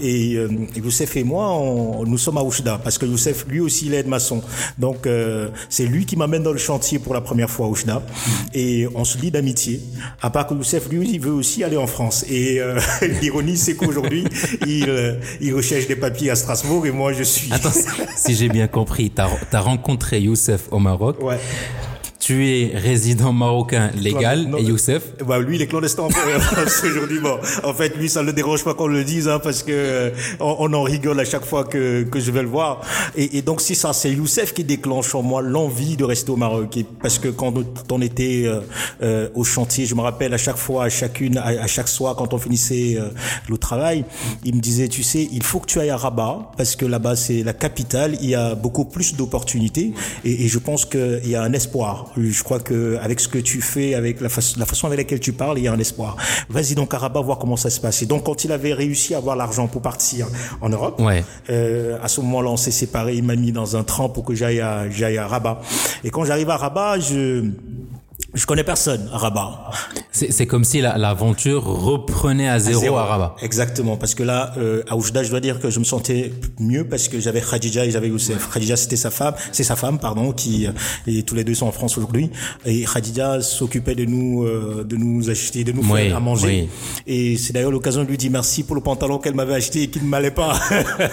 Et 0.00 0.36
euh, 0.36 0.48
Youssef 0.76 1.16
et 1.16 1.24
moi, 1.24 1.50
on- 1.50 2.04
nous 2.06 2.18
sommes 2.18 2.38
à 2.38 2.44
Oujda 2.44 2.78
parce 2.84 2.96
que 2.96 3.04
Youssef, 3.04 3.44
lui 3.48 3.58
aussi, 3.58 3.86
il 3.86 3.94
est 3.94 4.06
maçon. 4.06 4.42
Donc, 4.78 5.06
euh, 5.06 5.48
c'est 5.68 5.86
lui 5.86 6.06
qui 6.06 6.14
m'amène 6.16 6.44
dans 6.44 6.52
le 6.52 6.58
chantier 6.70 7.00
pour 7.00 7.14
la 7.14 7.20
première 7.20 7.50
fois 7.50 7.66
à 7.66 7.68
Oujda. 7.68 8.00
Et 8.54 8.86
on 8.94 9.04
se 9.04 9.18
lie 9.18 9.32
d'amitié. 9.32 9.80
À 10.20 10.30
part 10.30 10.46
que 10.46 10.54
Youssef, 10.54 10.88
lui, 10.88 11.10
il 11.12 11.20
veut 11.20 11.32
aussi 11.32 11.64
aller 11.64 11.76
en 11.76 11.88
France. 11.88 12.24
Et 12.30 12.60
euh, 12.60 12.78
l'ironie, 13.20 13.56
c'est 13.56 13.74
qu'aujourd'hui, 13.74 14.24
il, 14.66 14.88
euh, 14.88 15.14
il 15.40 15.52
recherche 15.54 15.88
des 15.88 15.96
papiers 15.96 16.30
à 16.30 16.36
Strasbourg 16.36 16.86
et 16.86 16.92
moi, 16.92 17.12
je 17.12 17.24
suis... 17.24 17.52
Attends, 17.52 17.72
si 18.16 18.36
j'ai 18.36 18.48
bien 18.48 18.68
compris, 18.68 19.10
tu 19.10 19.20
as, 19.20 19.60
rencontré 19.60 20.20
Youssef 20.20 20.62
au 20.70 20.78
Maroc. 20.78 21.16
Ouais. 21.20 21.38
Tu 22.22 22.48
es 22.48 22.70
résident 22.72 23.32
marocain 23.32 23.90
légal 23.96 24.46
Non, 24.46 24.58
et. 24.58 24.62
Youssef 24.62 25.02
Bah 25.26 25.40
lui, 25.40 25.56
il 25.56 25.62
est 25.62 25.66
clandestin 25.66 26.04
aujourd'hui. 26.04 27.18
Bon, 27.22 27.38
en 27.64 27.74
fait, 27.74 27.96
lui, 27.96 28.08
ça 28.08 28.22
ne 28.22 28.26
le 28.26 28.32
dérange 28.32 28.62
pas 28.62 28.74
qu'on 28.74 28.86
le 28.86 29.02
dise, 29.02 29.26
hein, 29.26 29.40
parce 29.42 29.64
que 29.64 29.72
euh, 29.72 30.10
on, 30.38 30.56
on 30.60 30.72
en 30.72 30.82
rigole 30.84 31.18
à 31.18 31.24
chaque 31.24 31.44
fois 31.44 31.64
que, 31.64 32.04
que 32.04 32.20
je 32.20 32.30
vais 32.30 32.42
le 32.42 32.48
voir. 32.48 32.80
Et, 33.16 33.38
et 33.38 33.42
donc, 33.42 33.60
si 33.60 33.74
ça, 33.74 33.92
c'est 33.92 34.12
Youssef 34.12 34.54
qui 34.54 34.62
déclenche 34.62 35.16
en 35.16 35.22
moi 35.22 35.42
l'envie 35.42 35.96
de 35.96 36.04
rester 36.04 36.30
au 36.30 36.36
Maroc. 36.36 36.76
Et 36.76 36.84
parce 36.84 37.18
que 37.18 37.26
quand 37.28 37.54
on 37.90 38.00
était 38.00 38.44
euh, 38.46 38.60
euh, 39.02 39.28
au 39.34 39.42
chantier, 39.42 39.86
je 39.86 39.96
me 39.96 40.00
rappelle 40.00 40.32
à 40.32 40.38
chaque 40.38 40.58
fois, 40.58 40.84
à 40.84 40.88
chacune, 40.88 41.38
à, 41.38 41.46
à 41.46 41.66
chaque 41.66 41.88
soir, 41.88 42.14
quand 42.14 42.32
on 42.34 42.38
finissait 42.38 42.96
euh, 42.98 43.08
le 43.48 43.58
travail, 43.58 44.04
il 44.44 44.54
me 44.54 44.60
disait, 44.60 44.86
tu 44.86 45.02
sais, 45.02 45.28
il 45.32 45.42
faut 45.42 45.58
que 45.58 45.66
tu 45.66 45.80
ailles 45.80 45.90
à 45.90 45.96
Rabat, 45.96 46.52
parce 46.56 46.76
que 46.76 46.86
là-bas, 46.86 47.16
c'est 47.16 47.42
la 47.42 47.52
capitale, 47.52 48.16
il 48.20 48.30
y 48.30 48.36
a 48.36 48.54
beaucoup 48.54 48.84
plus 48.84 49.16
d'opportunités. 49.16 49.92
Et, 50.24 50.44
et 50.44 50.48
je 50.48 50.58
pense 50.60 50.84
qu'il 50.84 51.26
y 51.28 51.34
a 51.34 51.42
un 51.42 51.52
espoir. 51.52 52.11
Je 52.16 52.42
crois 52.42 52.60
que 52.60 52.98
avec 53.02 53.20
ce 53.20 53.28
que 53.28 53.38
tu 53.38 53.60
fais, 53.60 53.94
avec 53.94 54.20
la, 54.20 54.28
façon 54.28 54.58
la 54.58 54.66
façon 54.66 54.86
avec 54.86 54.98
laquelle 54.98 55.20
tu 55.20 55.32
parles, 55.32 55.58
il 55.58 55.64
y 55.64 55.68
a 55.68 55.72
un 55.72 55.78
espoir. 55.78 56.16
Vas-y 56.48 56.74
donc 56.74 56.92
à 56.94 56.98
Rabat 56.98 57.20
voir 57.20 57.38
comment 57.38 57.56
ça 57.56 57.70
se 57.70 57.80
passe. 57.80 58.02
Et 58.02 58.06
donc 58.06 58.24
quand 58.24 58.44
il 58.44 58.52
avait 58.52 58.72
réussi 58.74 59.14
à 59.14 59.18
avoir 59.18 59.36
l'argent 59.36 59.66
pour 59.68 59.82
partir 59.82 60.26
en 60.60 60.68
Europe, 60.68 61.00
Ouais. 61.00 61.24
euh, 61.50 61.98
à 62.02 62.08
ce 62.08 62.20
moment-là 62.20 62.50
on 62.50 62.56
s'est 62.56 62.70
séparés. 62.70 63.14
Il 63.16 63.24
m'a 63.24 63.36
mis 63.36 63.52
dans 63.52 63.76
un 63.76 63.82
train 63.84 64.08
pour 64.08 64.24
que 64.24 64.34
j'aille 64.34 64.60
à 64.60 64.90
j'aille 64.90 65.18
à 65.18 65.26
Rabat. 65.26 65.60
Et 66.04 66.10
quand 66.10 66.24
j'arrive 66.24 66.50
à 66.50 66.56
Rabat, 66.56 66.98
je 67.00 67.50
je 68.34 68.46
connais 68.46 68.64
personne 68.64 69.08
à 69.12 69.18
Rabat. 69.18 69.70
C'est 70.14 70.30
c'est 70.30 70.46
comme 70.46 70.62
si 70.64 70.80
la- 70.82 70.98
l'aventure 70.98 71.64
reprenait 71.64 72.48
à 72.48 72.58
zéro, 72.58 72.96
à 72.96 73.04
Rabat. 73.06 73.36
Exactement, 73.42 73.96
parce 73.96 74.14
que 74.14 74.22
là, 74.22 74.52
euh, 74.58 74.82
à 74.88 74.96
Oujda, 74.96 75.22
je 75.22 75.30
dois 75.30 75.40
dire 75.40 75.58
que 75.58 75.70
je 75.70 75.78
me 75.78 75.84
sentais 75.84 76.32
mieux 76.60 76.84
parce 76.86 77.08
que 77.08 77.18
j'avais 77.18 77.40
Khadija 77.40 77.86
et 77.86 77.90
j'avais 77.90 78.08
Youssef. 78.08 78.50
Khadija, 78.52 78.76
c'était 78.76 78.96
sa 78.96 79.10
femme, 79.10 79.34
c'est 79.52 79.64
sa 79.64 79.74
femme, 79.74 79.98
pardon, 79.98 80.32
qui 80.32 80.66
euh, 80.66 80.70
et 81.06 81.22
tous 81.22 81.34
les 81.34 81.44
deux 81.44 81.54
sont 81.54 81.66
en 81.66 81.72
France 81.72 81.96
aujourd'hui. 81.96 82.30
Et 82.66 82.84
Khadija 82.84 83.40
s'occupait 83.40 83.94
de 83.94 84.04
nous, 84.04 84.44
euh, 84.44 84.84
de 84.84 84.96
nous 84.96 85.30
acheter, 85.30 85.64
de 85.64 85.72
nous 85.72 85.82
Oui, 85.90 86.08
faire 86.08 86.16
à 86.16 86.20
manger. 86.20 86.46
oui. 86.46 86.68
Et 87.06 87.36
c'est 87.38 87.52
d'ailleurs 87.54 87.70
l'occasion 87.70 88.02
de 88.04 88.08
lui 88.08 88.18
dire 88.18 88.30
merci 88.30 88.64
pour 88.64 88.74
le 88.76 88.82
pantalon 88.82 89.18
qu'elle 89.18 89.34
m'avait 89.34 89.54
acheté 89.54 89.82
et 89.84 89.88
qui 89.88 90.00
ne 90.00 90.04
m'allait 90.08 90.30
pas, 90.30 90.52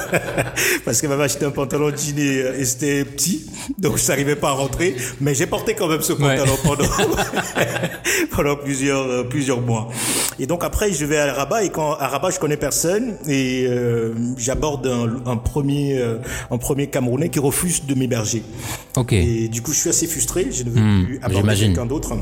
parce 0.85 0.99
qu'elle 0.99 1.09
m'avait 1.09 1.23
acheté 1.23 1.45
un 1.45 1.51
pantalon 1.51 1.89
jean 1.95 2.17
et, 2.19 2.41
euh, 2.43 2.59
et 2.59 2.65
c'était 2.65 3.05
petit, 3.05 3.45
donc 3.77 3.97
je 3.97 4.05
n'arrivais 4.07 4.35
pas 4.35 4.49
à 4.49 4.53
rentrer. 4.53 4.95
Mais 5.21 5.33
j'ai 5.35 5.47
porté 5.47 5.73
quand 5.73 5.87
même 5.87 6.01
ce 6.01 6.13
Ouais. 6.13 6.35
pantalon 6.37 6.57
pendant 6.63 6.83
pendant 8.35 8.55
plusieurs 8.57 8.88
euh, 8.97 9.23
plusieurs 9.23 9.61
mois. 9.61 9.89
Et 10.39 10.47
donc 10.47 10.63
après 10.63 10.91
je 10.93 11.05
vais 11.05 11.17
à 11.17 11.33
Rabat 11.33 11.63
et 11.63 11.69
quand 11.69 11.93
à 11.93 12.07
Rabat 12.07 12.31
je 12.31 12.39
connais 12.39 12.57
personne 12.57 13.15
et 13.27 13.65
euh, 13.67 14.13
j'aborde 14.37 14.87
un, 14.87 15.29
un 15.29 15.37
premier 15.37 15.99
euh, 15.99 16.17
un 16.49 16.57
premier 16.57 16.87
Camerounais 16.87 17.29
qui 17.29 17.39
refuse 17.39 17.85
de 17.85 17.93
m'héberger. 17.95 18.43
Ok. 18.97 19.13
Et 19.13 19.47
du 19.49 19.61
coup 19.61 19.71
je 19.73 19.79
suis 19.79 19.89
assez 19.89 20.07
frustré, 20.07 20.47
je 20.51 20.63
ne 20.63 20.69
veux 20.69 20.79
Hmm, 20.81 21.05
plus 21.05 21.19
aborder 21.21 21.55
quelqu'un 21.55 21.85
d'autre. 21.85 22.13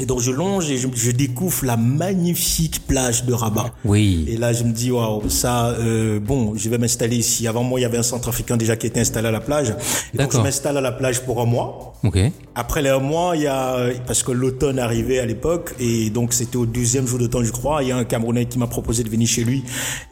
Et 0.00 0.06
donc 0.06 0.20
je 0.20 0.30
longe 0.30 0.70
et 0.70 0.76
je, 0.76 0.88
je 0.94 1.10
découvre 1.10 1.64
la 1.64 1.76
magnifique 1.76 2.86
plage 2.86 3.24
de 3.24 3.32
Rabat. 3.32 3.72
Oui. 3.84 4.24
Et 4.28 4.36
là, 4.36 4.52
je 4.52 4.64
me 4.64 4.72
dis, 4.72 4.90
waouh, 4.90 5.28
ça, 5.28 5.70
euh, 5.70 6.20
bon, 6.20 6.54
je 6.56 6.68
vais 6.68 6.78
m'installer 6.78 7.16
ici. 7.16 7.46
Avant 7.46 7.62
moi, 7.62 7.80
il 7.80 7.82
y 7.82 7.86
avait 7.86 7.98
un 7.98 8.02
centre 8.02 8.28
africain 8.28 8.56
déjà 8.56 8.76
qui 8.76 8.86
était 8.86 9.00
installé 9.00 9.28
à 9.28 9.32
la 9.32 9.40
plage. 9.40 9.74
Et 10.14 10.18
donc, 10.18 10.32
je 10.32 10.38
m'installe 10.38 10.76
à 10.76 10.80
la 10.80 10.92
plage 10.92 11.22
pour 11.22 11.40
un 11.40 11.46
mois. 11.46 11.94
Ok. 12.04 12.18
Après 12.54 12.82
les 12.82 12.88
un 12.88 12.98
mois, 12.98 13.36
il 13.36 13.42
y 13.42 13.46
a, 13.46 13.90
parce 14.06 14.22
que 14.22 14.32
l'automne 14.32 14.78
arrivait 14.78 15.18
à 15.18 15.26
l'époque, 15.26 15.74
et 15.78 16.10
donc 16.10 16.32
c'était 16.32 16.56
au 16.56 16.66
deuxième 16.66 17.06
jour 17.06 17.18
d'automne, 17.18 17.44
je 17.44 17.52
crois, 17.52 17.82
il 17.82 17.88
y 17.88 17.92
a 17.92 17.96
un 17.96 18.04
Camerounais 18.04 18.46
qui 18.46 18.58
m'a 18.58 18.66
proposé 18.66 19.04
de 19.04 19.08
venir 19.08 19.28
chez 19.28 19.44
lui 19.44 19.62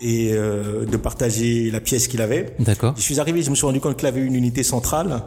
et 0.00 0.30
euh, 0.32 0.84
de 0.84 0.96
partager 0.96 1.70
la 1.70 1.80
pièce 1.80 2.06
qu'il 2.06 2.20
avait. 2.20 2.54
D'accord. 2.58 2.94
Je 2.96 3.02
suis 3.02 3.18
arrivé, 3.18 3.42
je 3.42 3.50
me 3.50 3.54
suis 3.54 3.66
rendu 3.66 3.80
compte 3.80 3.96
qu'il 3.96 4.06
avait 4.06 4.20
une 4.20 4.34
unité 4.34 4.62
centrale, 4.62 5.22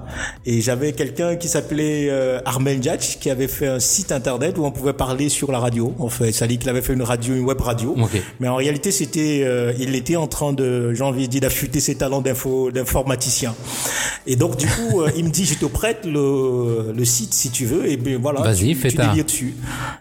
et 0.46 0.62
j'avais 0.62 0.94
quelqu'un 0.94 1.36
qui 1.36 1.48
s'appelait 1.48 2.08
euh, 2.10 2.40
Armel 2.46 2.82
Djatch, 2.82 3.20
qui 3.20 3.30
avait 3.30 3.48
fait 3.48 3.68
un 3.68 3.80
site 3.80 4.12
internet 4.12 4.49
internet 4.50 4.58
où 4.58 4.66
on 4.66 4.72
pouvait 4.72 4.94
parler 4.94 5.30
sur 5.30 5.52
la 5.52 5.60
radio. 5.60 5.94
En 6.00 6.10
fait, 6.10 6.32
ça 6.32 6.48
dit 6.48 6.58
qu'il 6.58 6.70
avait 6.70 6.82
fait 6.82 6.94
une 6.94 7.02
radio, 7.04 7.34
une 7.36 7.44
web 7.46 7.60
radio. 7.62 7.96
Ok. 8.00 8.22
Mais 8.40 8.48
en 8.48 8.56
réalité, 8.56 8.92
c'était, 8.92 9.42
euh, 9.44 9.74
il 9.80 9.96
était 9.96 10.16
en 10.16 10.28
train 10.28 10.54
de, 10.54 10.94
j'ai 10.94 11.04
envie 11.04 11.28
de 11.28 11.32
dire, 11.32 11.42
d'affûter 11.42 11.80
ses 11.80 11.96
talents 11.96 12.22
d'info, 12.22 12.72
d'informaticien. 12.72 13.54
Et 14.28 14.36
donc, 14.36 14.58
du 14.58 14.68
coup, 14.68 15.02
euh, 15.02 15.10
il 15.16 15.26
me 15.26 15.30
dit, 15.30 15.46
je 15.46 15.56
te 15.56 15.66
prête 15.66 16.06
le, 16.06 16.92
le 16.96 17.06
site 17.06 17.34
si 17.34 17.50
tu 17.50 17.66
veux. 17.66 17.88
Et 17.90 17.98
bien 17.98 18.18
voilà, 18.22 18.42
Vas-y, 18.42 18.70
tu, 18.70 18.76
fais 18.76 18.90
tu 18.90 18.98
ta- 18.98 19.14
dessus. 19.14 19.56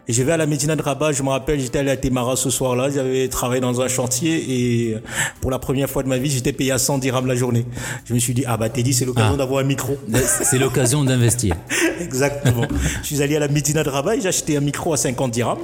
Et 0.06 0.12
je 0.12 0.22
vais 0.22 0.32
à 0.32 0.36
la 0.36 0.46
Médina 0.46 0.76
de 0.76 0.82
Rabat. 0.82 1.12
Je 1.12 1.22
me 1.22 1.28
rappelle, 1.30 1.60
j'étais 1.60 1.78
allé 1.78 1.90
à 1.90 1.96
Temara 1.96 2.36
ce 2.36 2.50
soir-là. 2.50 2.90
J'avais 2.90 3.28
travaillé 3.28 3.60
dans 3.60 3.80
un 3.80 3.88
chantier 3.88 4.88
et 4.88 4.94
euh, 4.94 4.98
pour 5.40 5.50
la 5.50 5.58
première 5.58 5.88
fois 5.88 6.02
de 6.02 6.08
ma 6.08 6.18
vie, 6.18 6.30
j'étais 6.30 6.52
payé 6.52 6.72
à 6.72 6.78
100 6.78 6.98
dirhams 6.98 7.26
la 7.26 7.34
journée. 7.36 7.64
Je 8.04 8.14
me 8.14 8.18
suis 8.18 8.34
dit, 8.34 8.44
ah 8.46 8.56
bah 8.56 8.68
t'es 8.68 8.82
dit, 8.82 8.92
c'est 8.92 9.04
l'occasion 9.04 9.32
Ah. 9.34 9.38
d'avoir 9.38 9.60
un 9.62 9.66
micro. 9.66 9.96
C'est 10.44 10.58
l'occasion 10.58 11.04
d'investir. 11.04 11.54
Exactement. 12.00 12.66
je 13.02 13.06
suis 13.06 13.22
allé 13.22 13.36
à 13.36 13.40
la 13.40 13.48
Médina 13.48 13.82
de 13.82 13.88
Rabat 13.88 14.16
et 14.16 14.20
j'ai 14.20 14.28
acheté 14.38 14.56
un 14.56 14.60
micro 14.60 14.92
à 14.92 14.96
50 14.96 15.32
dirhams. 15.32 15.58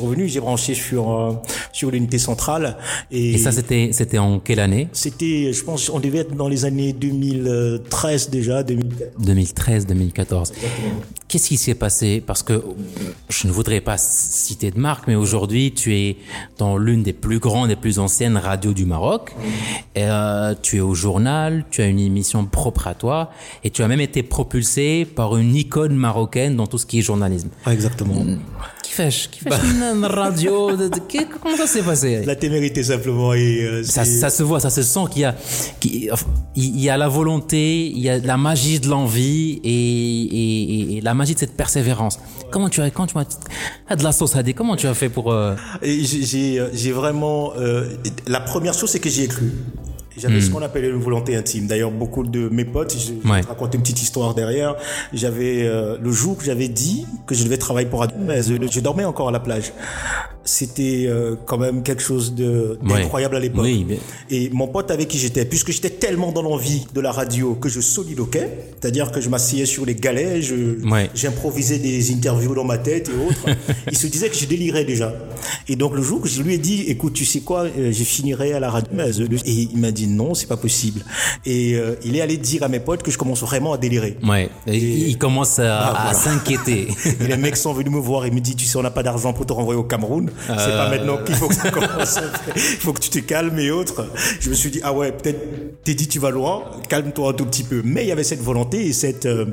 Revenu, 0.00 0.28
j'ai 0.28 0.40
branché 0.40 0.74
sur 0.74 1.10
euh, 1.10 1.32
sur 1.72 1.90
l'unité 1.90 2.18
centrale 2.18 2.76
et, 3.10 3.32
Et 3.34 3.38
ça, 3.38 3.52
c'était, 3.52 3.90
c'était 3.92 4.18
en 4.18 4.38
quelle 4.38 4.60
année? 4.60 4.88
C'était, 4.92 5.52
je 5.52 5.64
pense, 5.64 5.88
on 5.90 6.00
devait 6.00 6.18
être 6.18 6.34
dans 6.34 6.48
les 6.48 6.64
années 6.64 6.92
2013 6.92 8.30
déjà, 8.30 8.62
2014. 8.62 9.24
2013, 9.24 9.86
2014. 9.86 10.52
Qu'est-ce 11.28 11.48
qui 11.48 11.56
s'est 11.56 11.74
passé? 11.74 12.22
Parce 12.24 12.42
que 12.42 12.62
je 13.28 13.46
ne 13.46 13.52
voudrais 13.52 13.80
pas 13.80 13.96
citer 13.98 14.70
de 14.70 14.78
marque, 14.78 15.06
mais 15.06 15.14
aujourd'hui, 15.14 15.72
tu 15.72 15.94
es 15.94 16.16
dans 16.58 16.76
l'une 16.76 17.02
des 17.02 17.12
plus 17.12 17.38
grandes 17.38 17.70
et 17.70 17.76
plus 17.76 17.98
anciennes 17.98 18.36
radios 18.36 18.74
du 18.74 18.84
Maroc. 18.84 19.34
Et, 19.94 20.04
euh, 20.04 20.54
tu 20.60 20.76
es 20.76 20.80
au 20.80 20.94
journal, 20.94 21.64
tu 21.70 21.82
as 21.82 21.86
une 21.86 21.98
émission 21.98 22.44
propre 22.44 22.86
à 22.86 22.94
toi, 22.94 23.30
et 23.64 23.70
tu 23.70 23.82
as 23.82 23.88
même 23.88 24.00
été 24.00 24.22
propulsé 24.22 25.04
par 25.04 25.36
une 25.36 25.56
icône 25.56 25.94
marocaine 25.94 26.56
dans 26.56 26.66
tout 26.66 26.78
ce 26.78 26.86
qui 26.86 26.98
est 26.98 27.02
journalisme. 27.02 27.48
Ah, 27.64 27.72
exactement. 27.72 28.24
Qui 28.92 28.96
fait 28.98 29.08
Qui 29.30 29.40
fait 29.40 29.50
une 29.94 30.04
radio 30.04 30.76
de- 30.76 30.88
de- 30.88 30.98
que- 30.98 31.24
Comment 31.42 31.56
ça 31.56 31.66
s'est 31.66 31.80
passé? 31.82 32.24
La 32.26 32.36
témérité 32.36 32.82
simplement 32.82 33.32
et 33.32 33.62
euh, 33.62 33.82
ça, 33.84 34.04
ça 34.04 34.28
se 34.28 34.42
voit, 34.42 34.60
ça 34.60 34.68
se 34.68 34.82
sent 34.82 35.00
qu'il 35.10 35.22
y 35.22 35.24
a, 35.24 35.34
il 36.54 36.78
y 36.80 36.90
a 36.90 36.96
la 36.98 37.08
volonté, 37.08 37.86
il 37.86 38.00
y 38.00 38.10
a 38.10 38.18
la 38.18 38.36
magie 38.36 38.80
de 38.80 38.88
l'envie 38.88 39.60
et, 39.64 39.70
et, 39.70 40.62
et- 40.94 40.96
et 40.98 41.00
la 41.00 41.14
magie 41.14 41.32
de 41.34 41.38
cette 41.38 41.56
persévérance. 41.56 42.18
Comment 42.50 42.68
tu 42.68 42.82
as, 42.82 42.90
quand 42.90 43.06
tu 43.06 43.16
as, 43.16 43.24
ah, 43.88 43.96
de 43.96 44.04
la 44.04 44.12
sauce 44.12 44.36
à 44.36 44.42
dire, 44.42 44.54
comment 44.54 44.76
tu 44.76 44.86
as 44.86 44.92
fait 44.94 45.08
pour, 45.08 45.32
euh, 45.32 45.54
Et 45.80 46.04
j'ai- 46.04 46.22
j'ai 46.26 46.60
euh, 46.60 46.68
j'ai 46.74 46.92
vraiment 46.92 47.54
euh, 47.56 47.86
la 48.26 48.40
première 48.40 48.74
chose 48.74 48.90
c'est 48.90 49.00
que 49.00 49.08
j'y 49.08 49.22
ai 49.22 49.28
cru. 49.28 49.50
J'avais 50.16 50.40
ce 50.40 50.50
qu'on 50.50 50.62
appelait 50.62 50.88
une 50.88 51.00
volonté 51.00 51.34
intime. 51.36 51.66
D'ailleurs, 51.66 51.90
beaucoup 51.90 52.22
de 52.24 52.48
mes 52.50 52.64
potes, 52.64 52.92
je, 52.92 52.98
je 52.98 53.12
vais 53.12 53.30
Ouais. 53.30 53.40
te 53.42 53.46
raconter 53.48 53.76
une 53.76 53.82
petite 53.82 54.02
histoire 54.02 54.34
derrière. 54.34 54.76
J'avais 55.12 55.62
euh, 55.64 55.96
le 56.02 56.10
jour 56.12 56.36
que 56.36 56.44
j'avais 56.44 56.68
dit 56.68 57.06
que 57.26 57.34
je 57.34 57.44
devais 57.44 57.56
travailler 57.58 57.88
pour 57.88 58.06
mais 58.18 58.42
je, 58.42 58.54
je 58.70 58.80
dormais 58.80 59.04
encore 59.04 59.28
à 59.28 59.32
la 59.32 59.40
plage. 59.40 59.72
C'était 60.44 61.04
euh, 61.06 61.36
quand 61.46 61.58
même 61.58 61.82
quelque 61.82 62.02
chose 62.02 62.34
de 62.34 62.78
Ouais. 62.82 63.00
d'incroyable 63.02 63.36
à 63.36 63.40
l'époque. 63.40 63.64
Oui, 63.64 63.86
mais- 63.88 63.98
Et 64.30 64.50
mon 64.52 64.66
pote 64.68 64.90
avec 64.90 65.08
qui 65.08 65.18
j'étais, 65.18 65.44
puisque 65.44 65.70
j'étais 65.70 65.90
tellement 65.90 66.32
dans 66.32 66.42
l'envie 66.42 66.84
de 66.94 67.00
la 67.00 67.12
radio 67.12 67.54
que 67.54 67.68
je 67.68 67.80
soliloquais, 67.80 68.50
c'est-à-dire 68.80 69.12
que 69.12 69.20
je 69.20 69.28
m'asseyais 69.28 69.66
sur 69.66 69.84
les 69.86 69.94
galets, 69.94 70.42
je 70.42 70.84
Ouais. 70.90 71.10
j'improvisais 71.14 71.78
des 71.78 72.12
interviews 72.12 72.54
dans 72.54 72.64
ma 72.64 72.78
tête 72.78 73.08
et 73.08 73.28
autres. 73.28 73.46
il 73.90 73.96
se 73.96 74.06
disait 74.08 74.28
que 74.30 74.36
je 74.36 74.46
délirais 74.46 74.84
déjà. 74.84 75.14
Et 75.68 75.76
donc 75.76 75.94
le 75.94 76.02
jour 76.02 76.20
que 76.20 76.28
je 76.28 76.42
lui 76.42 76.54
ai 76.54 76.58
dit, 76.58 76.82
écoute, 76.88 77.12
tu 77.12 77.24
sais 77.24 77.40
quoi, 77.40 77.62
euh, 77.64 77.92
je 77.92 78.04
finirai 78.04 78.52
à 78.52 78.60
la 78.60 78.70
radio. 78.70 78.90
Euh, 78.98 79.26
Et 79.44 79.52
il 79.72 79.78
m'a 79.78 79.90
dit 79.92 80.06
non, 80.08 80.34
c'est 80.34 80.46
pas 80.48 80.56
possible. 80.56 81.04
Et 81.46 81.74
euh, 81.74 81.94
il 82.04 82.16
est 82.16 82.20
allé 82.20 82.36
dire 82.36 82.62
à 82.64 82.68
mes 82.68 82.80
potes 82.80 83.02
que 83.02 83.10
je 83.10 83.18
commence 83.18 83.42
vraiment 83.42 83.72
à 83.72 83.78
délirer. 83.78 84.16
ouais, 84.28 84.48
Et 84.66 84.76
il 84.76 85.08
il 85.12 85.18
commence 85.18 85.58
à, 85.58 85.78
Ah, 85.78 85.88
à 86.08 86.12
voilà. 86.12 86.18
s'inquiéter. 86.18 86.88
Et 87.20 87.26
les 87.28 87.36
mecs 87.36 87.56
sont 87.56 87.72
venus 87.72 87.92
me 87.92 87.98
voir 88.00 88.24
et 88.26 88.30
me 88.30 88.40
disent, 88.40 88.56
tu 88.56 88.64
sais, 88.66 88.76
on 88.78 88.82
n'a 88.82 88.90
pas 88.90 89.02
d'argent 89.02 89.32
pour 89.32 89.46
te 89.46 89.52
renvoyer 89.52 89.78
au 89.78 89.84
Cameroun. 89.84 90.30
C'est 90.46 90.52
Euh. 90.52 90.76
pas 90.84 90.90
maintenant 90.90 91.18
qu'il 91.24 91.34
faut 91.34 91.48
que 91.48 91.54
ça 91.54 91.70
commence. 91.70 92.18
Il 92.56 92.60
faut 92.80 92.92
que 92.92 93.00
tu 93.00 93.10
te 93.10 93.18
calmes 93.20 93.58
et 93.58 93.70
autres. 93.70 94.06
Je 94.40 94.48
me 94.50 94.54
suis 94.54 94.70
dit, 94.70 94.80
ah 94.82 94.92
ouais, 94.92 95.12
peut-être, 95.12 95.40
t'es 95.84 95.94
dit, 95.94 96.08
tu 96.08 96.18
vas 96.18 96.30
loin. 96.30 96.64
Calme-toi 96.88 97.30
un 97.30 97.32
tout 97.32 97.46
petit 97.46 97.64
peu. 97.64 97.82
Mais 97.84 98.02
il 98.04 98.08
y 98.08 98.12
avait 98.12 98.24
cette 98.24 98.42
volonté 98.42 98.86
et 98.86 98.92
cette, 98.92 99.26
euh, 99.26 99.46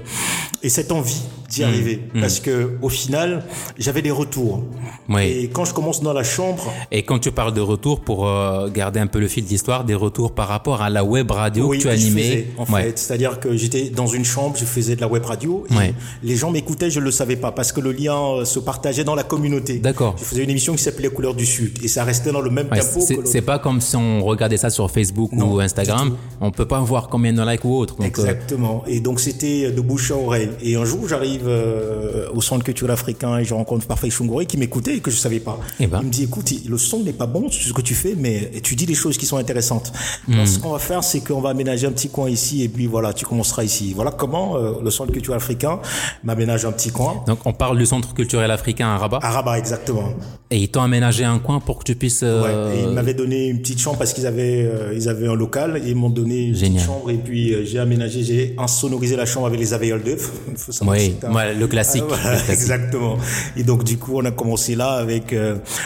et 0.64 0.70
cette 0.70 0.92
envie 0.92 1.22
d'y 1.50 1.64
arriver. 1.64 2.02
Parce 2.20 2.40
que, 2.40 2.72
au 2.82 2.90
final, 2.90 3.44
j'avais 3.78 4.02
des 4.04 4.12
retours. 4.12 4.64
Oui. 5.10 5.24
Et 5.24 5.48
quand 5.50 5.66
je 5.66 5.74
commence 5.74 6.02
dans 6.02 6.14
la 6.14 6.24
chambre, 6.24 6.72
Et 6.92 7.04
quand 7.04 7.18
tu 7.20 7.32
parles 7.32 7.54
de 7.54 7.62
retour, 7.62 8.02
pour 8.02 8.28
euh, 8.28 8.70
garder 8.70 9.00
un 9.00 9.08
peu 9.08 9.20
le 9.20 9.28
fil 9.28 9.44
d'histoire, 9.46 9.84
des 9.84 9.96
retours 9.96 10.34
par 10.36 10.48
rapport 10.48 10.82
à 10.82 10.90
la 10.90 11.04
web 11.04 11.32
radio 11.32 11.68
oui, 11.68 11.80
que 11.80 11.84
tu 11.96 12.12
faisais, 12.12 12.48
en 12.58 12.72
Ouais. 12.72 12.84
fait. 12.84 13.00
C'est-à-dire 13.00 13.40
que 13.40 13.56
j'étais 13.58 13.90
dans 13.90 14.06
une 14.08 14.26
chambre, 14.26 14.56
je 14.60 14.66
faisais 14.66 14.96
de 14.96 15.02
la 15.02 15.08
web 15.08 15.26
radio. 15.26 15.66
Et 15.72 15.76
Ouais. 15.76 15.94
Les 16.24 16.36
gens 16.36 16.52
m'écoutaient, 16.52 16.92
je 16.92 17.00
ne 17.00 17.06
le 17.06 17.12
savais 17.12 17.36
pas, 17.36 17.52
parce 17.52 17.72
que 17.72 17.80
le 17.82 17.92
lien 17.92 18.16
euh, 18.16 18.46
se 18.46 18.60
partageait 18.60 19.04
dans 19.04 19.16
la 19.16 19.24
communauté. 19.24 19.80
D'accord. 19.80 20.16
Je 20.20 20.24
faisais 20.24 20.44
une 20.44 20.50
émission 20.52 20.69
qui 20.76 20.84
s'appelait 20.84 21.10
Couleurs 21.10 21.36
du 21.36 21.46
Sud. 21.46 21.80
Et 21.84 21.88
ça 21.88 22.04
restait 22.04 22.32
dans 22.32 22.42
le 22.42 22.50
même 22.50 22.68
Ouais, 22.72 22.80
tempo. 22.80 23.00
c'est- 23.26 23.42
pas 23.42 23.58
comme 23.60 23.80
si 23.82 23.96
on 23.96 24.24
regardait 24.24 24.58
ça 24.58 24.70
sur 24.70 24.90
Facebook 24.92 25.32
Non, 25.32 25.54
ou 25.54 25.60
Instagram. 25.60 26.16
On 26.42 26.52
peut 26.52 26.66
pas 26.66 26.80
voir 26.82 27.08
combien 27.08 27.34
de 27.34 27.42
likes 27.50 27.64
ou 27.66 27.76
autre. 27.76 27.96
Donc, 27.96 28.06
euh, 28.06 28.08
Exactement. 28.08 28.84
Et 28.88 29.00
donc 29.00 29.20
c'était 29.20 29.72
de 29.72 29.82
bouche 29.82 30.12
à 30.12 30.16
oreille. 30.16 30.50
Et 30.62 30.76
un 30.76 30.86
jour, 30.86 31.08
j'arrive 31.08 31.44
euh, 31.48 32.28
au 32.34 32.42
centre 32.42 32.64
culturel 32.64 32.92
africain 32.92 33.38
et 33.40 33.44
je 33.46 33.54
rencontre 33.54 33.86
Parfait 33.88 34.10
Chungori 34.10 34.46
qui 34.46 34.58
m'écoutait 34.58 34.98
et 34.98 35.00
que 35.00 35.10
je 35.12 35.18
savais 35.18 35.40
pas. 35.40 35.58
Eh 35.80 35.88
ben. 35.88 36.00
Il 36.02 36.08
me 36.08 36.12
dit, 36.12 36.24
écoute, 36.24 36.52
le 36.68 36.78
son 36.78 37.00
n'est 37.00 37.14
pas 37.14 37.28
bon, 37.28 37.50
ce 37.50 37.72
que 37.74 37.82
tu 37.82 37.96
fais, 37.96 38.16
mais 38.18 38.52
tu 38.64 38.76
dis 38.76 38.86
des 38.86 38.94
choses 38.96 39.18
qui 39.18 39.26
sont 39.26 39.38
intéressantes. 39.38 39.92
Hmm. 40.28 40.34
Alors, 40.34 40.48
ce 40.48 40.60
qu'on 40.60 40.72
va 40.72 40.80
faire, 40.80 41.04
c'est 41.04 41.22
qu'on 41.22 41.42
va 41.42 41.50
aménager 41.50 41.88
un 41.88 41.92
petit 41.92 42.10
coin 42.10 42.30
ici 42.30 42.64
et 42.64 42.70
puis 42.70 42.88
voilà, 42.88 43.14
tu 43.14 43.26
commenceras 43.26 43.64
ici. 43.64 43.94
Voilà 43.96 44.12
comment 44.12 44.58
euh, 44.58 44.74
le 44.84 44.92
centre 44.92 45.12
culturel 45.12 45.38
africain 45.38 45.80
m'aménage 46.24 46.66
un 46.66 46.72
petit 46.72 46.90
coin. 46.92 47.24
donc 47.28 47.40
on 47.46 47.54
parle 47.54 47.78
du 47.78 47.86
centre 47.86 48.14
culturel 48.14 48.52
africain 48.52 48.88
à 48.90 48.98
Rabat? 48.98 49.20
À 49.22 49.32
Rabat, 49.32 49.58
exactement. 49.60 50.10
Et 50.52 50.59
ils 50.62 50.70
t'ont 50.70 50.82
aménagé 50.82 51.24
un 51.24 51.40
coin 51.40 51.60
pour 51.60 51.80
que 51.80 51.84
tu 51.84 51.96
puisses. 51.96 52.22
euh, 52.24 52.44
Ouais, 52.70 52.78
et 52.78 52.84
ils 52.84 52.90
m'avaient 52.90 53.14
donné 53.14 53.48
une 53.48 53.60
petite 53.62 53.80
chambre 53.80 53.98
parce 53.98 54.14
qu'ils 54.14 54.26
avaient, 54.28 54.64
euh, 54.66 54.94
ils 54.96 55.10
avaient 55.10 55.28
un 55.28 55.36
local 55.36 55.82
et 55.84 55.90
ils 55.90 55.96
m'ont 55.96 56.10
donné 56.10 56.46
une 56.48 56.56
Génial. 56.56 56.74
petite 56.76 56.88
chambre 56.88 57.10
et 57.12 57.18
puis 57.18 57.54
euh, 57.54 57.64
j'ai 57.66 57.80
aménagé, 57.80 58.24
j'ai 58.24 58.56
insonorisé 58.58 59.16
la 59.16 59.26
chambre 59.26 59.48
avec 59.48 59.60
les 59.60 59.70
faut 60.58 60.72
savoir 60.72 60.98
Oui, 60.98 61.16
un- 61.24 61.34
ouais, 61.34 61.54
le 61.54 61.68
classique, 61.68 62.04
Ah, 62.06 62.16
voilà, 62.16 62.32
le 62.32 62.36
classique. 62.38 62.50
exactement. 62.54 63.18
Et 63.58 63.64
donc 63.64 63.84
du 63.84 63.98
coup, 63.98 64.14
on 64.18 64.26
a 64.26 64.32
commencé 64.32 64.76
là 64.76 64.94
avec 64.94 65.36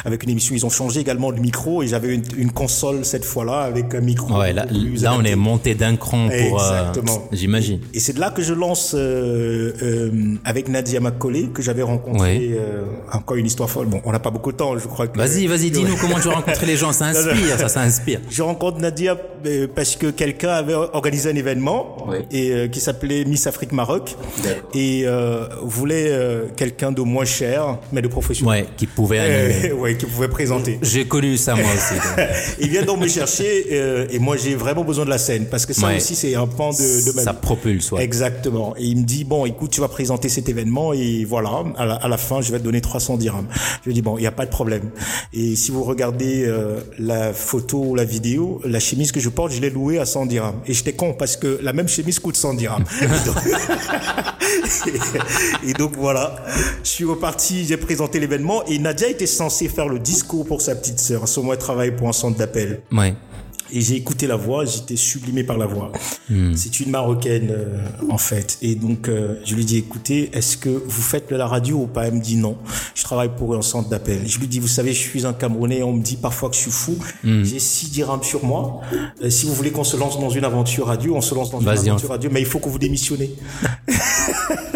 avec 0.05 0.23
une 0.23 0.29
émission. 0.29 0.55
Ils 0.55 0.65
ont 0.65 0.69
changé 0.69 0.99
également 1.01 1.31
de 1.31 1.39
micro 1.39 1.83
et 1.83 1.87
j'avais 1.87 2.13
une, 2.15 2.23
une 2.37 2.51
console 2.51 3.03
cette 3.05 3.25
fois-là 3.25 3.61
avec 3.61 3.93
un 3.95 4.01
micro. 4.01 4.37
Ouais, 4.39 4.53
là, 4.53 4.65
on 5.17 5.23
est 5.23 5.35
monté 5.35 5.75
d'un 5.75 5.95
cran 5.95 6.27
pour. 6.29 6.59
Exactement. 6.61 7.27
J'imagine. 7.31 7.79
Et 7.93 7.99
c'est 7.99 8.13
de 8.13 8.19
là 8.19 8.31
que 8.31 8.41
je 8.41 8.53
lance 8.53 8.95
avec 10.45 10.69
Nadia 10.69 10.99
Macaulay 10.99 11.49
que 11.53 11.61
j'avais 11.61 11.81
rencontré 11.83 12.57
encore 13.11 13.37
une 13.37 13.45
histoire 13.45 13.69
folle. 13.69 13.87
Bon, 13.87 14.01
on 14.05 14.11
n'a 14.11 14.19
pas 14.19 14.31
beaucoup 14.31 14.51
de 14.51 14.57
temps, 14.57 14.62
je 14.77 14.87
crois 14.87 15.07
que. 15.07 15.17
Vas-y, 15.17 15.47
vas-y, 15.47 15.69
dis-nous 15.71 15.95
comment 15.97 16.19
tu 16.19 16.27
as 16.29 16.31
rencontré 16.33 16.65
les 16.65 16.77
gens. 16.77 16.91
Ça 16.91 17.05
inspire, 17.13 17.57
ça, 17.59 17.69
ça 17.69 17.81
inspire. 17.81 18.19
Je 18.29 18.41
rencontre 18.41 18.79
Nadia 18.79 19.17
euh, 19.45 19.67
parce 19.73 19.95
que 19.95 20.07
quelqu'un 20.07 20.49
avait 20.51 20.73
organisé 20.73 21.29
un 21.29 21.35
événement 21.35 21.97
Oui. 22.07 22.17
et 22.31 22.51
euh, 22.51 22.67
qui 22.67 22.79
s'appelait 22.79 23.25
Miss 23.25 23.47
Afrique 23.47 23.71
Maroc 23.71 24.15
et 24.73 25.03
euh, 25.05 25.45
voulait 25.61 26.07
euh, 26.09 26.45
quelqu'un 26.55 26.91
de 26.91 27.01
moins 27.01 27.25
cher 27.25 27.77
mais 27.91 28.01
de 28.01 28.07
professionnel. 28.07 28.63
Ouais, 28.63 28.69
qui 28.77 28.87
pouvait 28.87 29.19
animer. 29.19 29.71
Ouais, 29.83 29.97
qui 29.97 30.05
pouvait 30.05 30.27
présenter. 30.29 30.79
J'ai 30.81 31.05
connu 31.07 31.35
ça 31.37 31.55
moi 31.55 31.65
aussi. 31.75 31.99
Il 32.61 32.69
vient 32.69 32.83
donc 32.83 32.99
me 32.99 33.07
chercher 33.07 34.13
et 34.13 34.19
moi 34.19 34.37
j'ai 34.37 34.55
vraiment 34.55 34.83
besoin 34.83 35.03
de 35.05 35.09
la 35.09 35.17
scène 35.17 35.45
parce 35.49 35.65
que 35.65 35.73
ça 35.73 35.87
Ouais. 35.87 35.97
aussi 35.97 36.15
c'est 36.15 36.35
un 36.35 36.47
pan 36.47 36.69
de, 36.71 37.05
de 37.11 37.15
ma 37.15 37.21
Ça 37.23 37.33
propulse, 37.33 37.91
ouais. 37.91 38.03
Exactement. 38.03 38.73
Et 38.77 38.83
il 38.85 38.97
me 38.97 39.03
dit 39.03 39.23
bon, 39.25 39.45
écoute, 39.45 39.71
tu 39.71 39.81
vas 39.81 39.87
présenter 39.89 40.29
cet 40.29 40.47
événement 40.47 40.93
et 40.93 41.25
voilà, 41.25 41.63
à 41.77 41.85
la, 41.85 41.95
à 41.95 42.07
la 42.07 42.17
fin, 42.17 42.41
je 42.41 42.51
vais 42.51 42.59
te 42.59 42.63
donner 42.63 42.79
300 42.81 43.17
dirhams. 43.17 43.47
Je 43.81 43.89
lui 43.89 43.93
dis 43.93 44.01
bon, 44.01 44.17
il 44.17 44.21
n'y 44.21 44.27
a 44.27 44.31
pas 44.31 44.45
de 44.45 44.51
problème. 44.53 44.89
Et 45.33 45.55
si 45.55 45.71
vous 45.71 45.83
regardez 45.83 46.45
euh, 46.45 46.79
la 46.97 47.33
photo 47.33 47.83
ou 47.89 47.95
la 47.95 48.05
vidéo, 48.05 48.61
la 48.63 48.79
chemise 48.79 49.11
que 49.11 49.19
je 49.19 49.29
porte, 49.29 49.51
je 49.51 49.59
l'ai 49.59 49.69
louée 49.69 49.99
à 49.99 50.05
100 50.05 50.27
dirhams. 50.27 50.61
Et 50.65 50.73
j'étais 50.73 50.93
con 50.93 51.13
parce 51.13 51.35
que 51.35 51.59
la 51.61 51.73
même 51.73 51.87
chemise 51.89 52.19
coûte 52.19 52.37
100 52.37 52.53
dirhams. 52.53 52.85
Et 53.01 53.07
donc- 53.27 53.43
et 55.67 55.73
donc 55.73 55.93
voilà, 55.97 56.35
je 56.83 56.89
suis 56.89 57.05
reparti, 57.05 57.65
j'ai 57.65 57.77
présenté 57.77 58.19
l'événement 58.19 58.63
et 58.65 58.77
Nadia 58.79 59.07
était 59.09 59.27
censée 59.27 59.67
faire 59.69 59.87
le 59.87 59.99
discours 59.99 60.45
pour 60.45 60.61
sa 60.61 60.75
petite 60.75 60.99
sœur. 60.99 61.27
Ce 61.27 61.39
moment, 61.39 61.53
elle 61.53 61.59
travaille 61.59 61.95
pour 61.95 62.07
un 62.07 62.13
centre 62.13 62.37
d'appel. 62.37 62.81
Ouais. 62.91 63.13
Et 63.75 63.81
j'ai 63.81 63.95
écouté 63.95 64.27
la 64.27 64.35
voix, 64.35 64.65
j'étais 64.65 64.95
sublimé 64.95 65.43
par 65.43 65.57
la 65.57 65.65
voix. 65.65 65.91
C'est 66.55 66.79
une 66.79 66.91
Marocaine 66.91 67.49
euh, 67.49 67.87
en 68.09 68.19
fait. 68.19 68.59
Et 68.61 68.75
donc 68.75 69.09
euh, 69.09 69.39
je 69.45 69.55
lui 69.55 69.65
dis 69.65 69.77
écoutez, 69.77 70.29
est-ce 70.31 70.57
que 70.57 70.69
vous 70.69 71.01
faites 71.01 71.29
de 71.31 71.35
la 71.35 71.47
radio 71.47 71.77
ou 71.77 71.87
pas? 71.87 72.05
Elle 72.05 72.13
me 72.13 72.21
dit 72.21 72.37
non. 72.37 72.55
Je 72.93 73.03
travaille 73.03 73.31
pour 73.35 73.55
un 73.55 73.63
centre 73.63 73.89
d'appel. 73.89 74.21
Je 74.27 74.37
lui 74.37 74.47
dis 74.47 74.59
vous 74.59 74.67
savez, 74.67 74.93
je 74.93 74.99
suis 74.99 75.25
un 75.25 75.33
Camerounais. 75.33 75.81
On 75.81 75.93
me 75.93 76.03
dit 76.03 76.17
parfois 76.17 76.49
que 76.49 76.55
je 76.55 76.61
suis 76.61 76.71
fou. 76.71 76.97
J'ai 77.23 77.57
six 77.57 77.89
dirhams 77.89 78.23
sur 78.23 78.45
moi. 78.45 78.81
Euh, 79.23 79.31
si 79.31 79.47
vous 79.47 79.53
voulez 79.55 79.71
qu'on 79.71 79.83
se 79.83 79.97
lance 79.97 80.19
dans 80.19 80.29
une 80.29 80.45
aventure 80.45 80.85
radio, 80.85 81.15
on 81.15 81.21
se 81.21 81.33
lance 81.33 81.49
dans 81.49 81.59
une 81.59 81.67
aventure 81.67 82.09
radio. 82.09 82.29
Mais 82.31 82.41
il 82.41 82.45
faut 82.45 82.59
que 82.59 82.69
vous 82.69 82.79
démissionnez. 82.79 83.31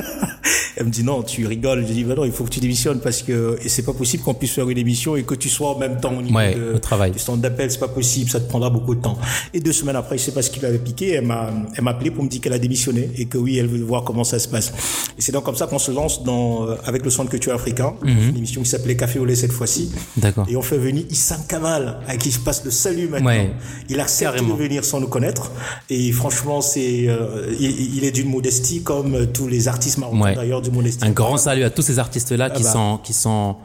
Elle 0.79 0.85
me 0.85 0.91
dit 0.91 1.03
non, 1.03 1.23
tu 1.23 1.45
rigoles. 1.47 1.85
Je 1.87 1.91
dis 1.93 2.03
bah 2.03 2.13
non, 2.15 2.23
il 2.25 2.31
faut 2.31 2.43
que 2.43 2.49
tu 2.49 2.59
démissionnes 2.59 2.99
parce 2.99 3.23
que 3.23 3.57
et 3.63 3.69
c'est 3.69 3.81
pas 3.83 3.93
possible 3.93 4.23
qu'on 4.23 4.33
puisse 4.35 4.51
faire 4.51 4.69
une 4.69 4.77
émission 4.77 5.15
et 5.15 5.23
que 5.23 5.33
tu 5.35 5.49
sois 5.49 5.75
en 5.75 5.79
même 5.79 5.99
temps 5.99 6.13
au 6.17 6.21
niveau 6.21 6.37
Ouais, 6.37 6.53
de, 6.55 6.73
au 6.75 6.79
travail. 6.79 7.11
du 7.11 7.19
centre 7.19 7.39
d'appel, 7.39 7.71
c'est 7.71 7.79
pas 7.79 7.87
possible, 7.87 8.29
ça 8.29 8.39
te 8.39 8.47
prendra 8.47 8.69
beaucoup 8.69 8.93
de 8.95 9.01
temps. 9.01 9.17
Et 9.53 9.59
deux 9.59 9.71
semaines 9.73 9.95
après, 9.95 10.17
je 10.17 10.23
sais 10.23 10.31
pas 10.31 10.41
ce 10.41 10.51
qui 10.51 10.59
lui 10.59 10.67
avait 10.67 10.77
piqué, 10.77 11.13
elle 11.13 11.25
m'a, 11.25 11.49
elle 11.75 11.83
m'a 11.83 11.91
appelé 11.91 12.11
pour 12.11 12.23
me 12.23 12.29
dire 12.29 12.41
qu'elle 12.41 12.53
a 12.53 12.59
démissionné 12.59 13.09
et 13.17 13.25
que 13.25 13.37
oui, 13.37 13.57
elle 13.57 13.67
veut 13.67 13.81
voir 13.83 14.03
comment 14.03 14.23
ça 14.23 14.37
se 14.39 14.47
passe. 14.47 14.71
Et 15.17 15.21
c'est 15.21 15.31
donc 15.31 15.43
comme 15.45 15.55
ça 15.55 15.65
qu'on 15.67 15.79
se 15.79 15.91
lance 15.91 16.23
dans, 16.23 16.67
euh, 16.67 16.75
avec 16.85 17.03
le 17.03 17.09
centre 17.09 17.29
culturel 17.31 17.57
africain, 17.59 17.93
Mhm. 18.03 18.29
une 18.29 18.37
émission 18.37 18.61
qui 18.61 18.69
s'appelait 18.69 18.95
Café 18.95 19.19
au 19.19 19.25
lait 19.25 19.35
cette 19.35 19.51
fois-ci. 19.51 19.91
D'accord. 20.17 20.45
Et 20.49 20.55
on 20.55 20.61
fait 20.61 20.77
venir 20.77 21.05
Issam 21.09 21.41
Kamal, 21.47 21.97
à 22.07 22.17
qui 22.17 22.29
je 22.31 22.39
passe 22.39 22.63
le 22.63 22.71
salut 22.71 23.07
maintenant. 23.07 23.27
Ouais. 23.29 23.51
Il 23.89 23.99
accepte 23.99 24.33
Carrément. 24.33 24.55
de 24.55 24.59
venir 24.61 24.85
sans 24.85 24.99
nous 24.99 25.07
connaître. 25.07 25.51
Et 25.89 26.11
franchement, 26.11 26.61
c'est, 26.61 27.05
euh, 27.07 27.51
il, 27.59 27.95
il 27.97 28.03
est 28.03 28.11
d'une 28.11 28.29
modestie 28.29 28.81
comme 28.83 29.27
tous 29.27 29.47
les 29.47 29.67
artistes 29.67 29.97
marocains 29.97 30.17
Ouais. 30.21 30.35
d'ailleurs 30.35 30.61
modestie. 30.69 31.05
Un 31.05 31.11
grand 31.11 31.37
salut 31.37 31.63
à 31.63 31.69
tous 31.69 31.81
ces 31.81 31.99
artistes-là 31.99 32.49
qui 32.49 32.63
bah. 32.63 32.71
sont 32.71 32.99
qui 33.03 33.13
sont 33.13 33.55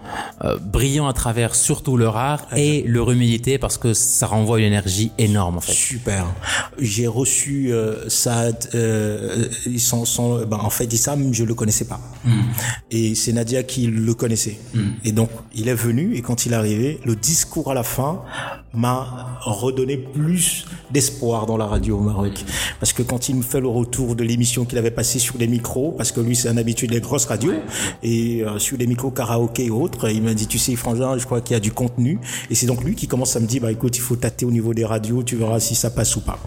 euh, 0.44 0.58
brillants 0.58 1.08
à 1.08 1.12
travers 1.12 1.54
surtout 1.54 1.96
leur 1.96 2.16
art 2.16 2.46
et 2.56 2.84
leur 2.86 3.10
humilité 3.10 3.58
parce 3.58 3.78
que 3.78 3.94
ça 3.94 4.26
renvoie 4.26 4.58
une 4.58 4.66
énergie 4.66 5.12
énorme 5.18 5.58
en 5.58 5.60
fait. 5.60 5.72
Super. 5.72 6.26
J'ai 6.78 7.06
reçu 7.06 7.72
euh, 7.72 8.08
Saad. 8.08 8.68
Euh, 8.74 9.46
ils 9.66 9.80
sont, 9.80 10.04
sont- 10.04 10.44
ben, 10.46 10.58
en 10.58 10.70
fait, 10.70 10.92
Issam, 10.92 11.32
je 11.32 11.44
le 11.44 11.54
connaissais 11.54 11.84
pas. 11.84 12.00
Et 12.90 13.14
c'est 13.14 13.32
Nadia 13.32 13.62
qui 13.62 13.86
le 13.86 14.14
connaissait. 14.14 14.58
Et 15.04 15.12
donc, 15.12 15.30
il 15.54 15.68
est 15.68 15.74
venu 15.74 16.14
et 16.14 16.22
quand 16.22 16.46
il 16.46 16.52
est 16.52 16.56
arrivé, 16.56 17.00
le 17.04 17.16
discours 17.16 17.70
à 17.70 17.74
la 17.74 17.82
fin 17.82 18.22
m'a 18.74 19.38
redonné 19.42 19.96
plus 19.96 20.64
d'espoir 20.90 21.46
dans 21.46 21.56
la 21.56 21.66
radio 21.66 21.98
au 21.98 22.00
Maroc. 22.00 22.44
Parce 22.80 22.92
que 22.92 23.02
quand 23.02 23.28
il 23.28 23.36
me 23.36 23.42
fait 23.42 23.60
le 23.60 23.68
retour 23.68 24.16
de 24.16 24.24
l'émission 24.24 24.64
qu'il 24.64 24.78
avait 24.78 24.90
passée 24.90 25.18
sur 25.18 25.36
les 25.38 25.46
micros, 25.46 25.92
parce 25.92 26.12
que 26.12 26.20
lui 26.20 26.36
c'est 26.36 26.48
un 26.48 26.56
habitué 26.56 26.86
des 26.92 27.00
grosses 27.00 27.26
radios, 27.26 27.54
et 28.02 28.42
euh, 28.44 28.58
sur 28.58 28.76
les 28.76 28.86
micros 28.86 29.10
karaoké 29.10 29.66
et 29.66 29.70
autres, 29.70 30.10
il 30.10 30.22
m'a 30.22 30.34
dit, 30.34 30.46
tu 30.46 30.58
sais, 30.58 30.76
Frangin, 30.76 31.18
je 31.18 31.24
crois 31.24 31.40
qu'il 31.40 31.54
y 31.54 31.56
a 31.56 31.60
du 31.60 31.72
contenu. 31.72 32.18
Et 32.50 32.54
c'est 32.54 32.66
donc 32.66 32.84
lui 32.84 32.94
qui 32.94 33.08
commence 33.08 33.36
à 33.36 33.40
me 33.40 33.46
dire, 33.46 33.62
bah 33.62 33.72
écoute, 33.72 33.96
il 33.96 34.00
faut 34.00 34.16
tâter 34.16 34.44
au 34.44 34.50
niveau 34.50 34.74
des 34.74 34.84
radios, 34.84 35.22
tu 35.22 35.36
verras 35.36 35.60
si 35.60 35.74
ça 35.74 35.90
passe 35.90 36.16
ou 36.16 36.20
pas. 36.20 36.38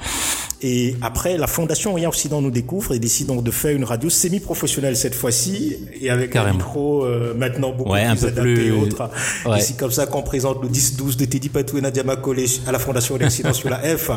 Et 0.61 0.95
après, 1.01 1.37
la 1.37 1.47
Fondation 1.47 1.93
Rien 1.93 2.09
Occident 2.09 2.41
nous 2.41 2.51
découvre 2.51 2.93
et 2.93 2.99
décide 2.99 3.27
donc 3.27 3.43
de 3.43 3.51
faire 3.51 3.75
une 3.75 3.83
radio 3.83 4.09
semi-professionnelle 4.09 4.95
cette 4.95 5.15
fois-ci, 5.15 5.77
et 6.01 6.09
avec 6.09 6.31
Carrément. 6.31 6.53
un 6.55 6.57
micro 6.57 7.05
euh, 7.05 7.33
maintenant 7.35 7.71
beaucoup 7.71 7.91
Ouais, 7.91 8.03
plus 8.03 8.11
un 8.11 8.15
peu 8.15 8.27
adapté 8.27 8.71
autres. 8.71 9.09
Ouais. 9.45 9.57
Et 9.59 9.61
c'est 9.61 9.77
comme 9.77 9.91
ça 9.91 10.05
qu'on 10.05 10.23
présente 10.23 10.61
le 10.63 10.69
10-12 10.69 11.17
de 11.17 11.25
Teddy 11.25 11.49
Patou 11.49 11.77
et 11.77 11.81
Nadia 11.81 12.03
Makolé 12.03 12.45
à 12.67 12.71
la 12.71 12.79
Fondation 12.79 13.15
Occident 13.15 13.53
sur 13.53 13.69
la 13.69 13.77
F. 13.97 14.11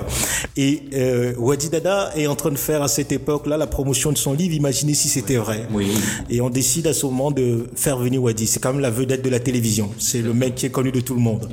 Et 0.57 0.83
euh, 0.95 1.35
Wadi 1.38 1.68
Dada 1.68 2.12
est 2.16 2.26
en 2.26 2.35
train 2.37 2.50
de 2.50 2.57
faire 2.57 2.83
à 2.83 2.88
cette 2.88 3.12
époque-là 3.12 3.57
la 3.57 3.66
promotion 3.66 4.12
de 4.12 4.18
son 4.18 4.33
livre 4.33 4.54
Imaginez 4.54 4.95
si 4.95 5.09
c'était 5.09 5.37
vrai. 5.37 5.66
Oui. 5.73 5.88
Et 6.30 6.40
on 6.40 6.50
décide 6.50 6.87
à 6.87 6.92
ce 6.95 7.04
moment 7.07 7.30
de 7.30 7.68
faire 7.75 7.99
venir 7.99 8.23
Wadi. 8.23 8.47
C'est 8.47 8.61
quand 8.61 8.73
même 8.73 8.80
la 8.83 8.90
vedette 8.90 9.23
de 9.23 9.30
la 9.30 9.40
télévision. 9.40 9.90
C'est 9.99 10.23
le 10.23 10.33
mec 10.33 10.54
qui 10.54 10.66
est 10.66 10.71
connu 10.71 10.92
de 10.92 11.00
tout 11.00 11.14
le 11.14 11.21
monde. 11.21 11.49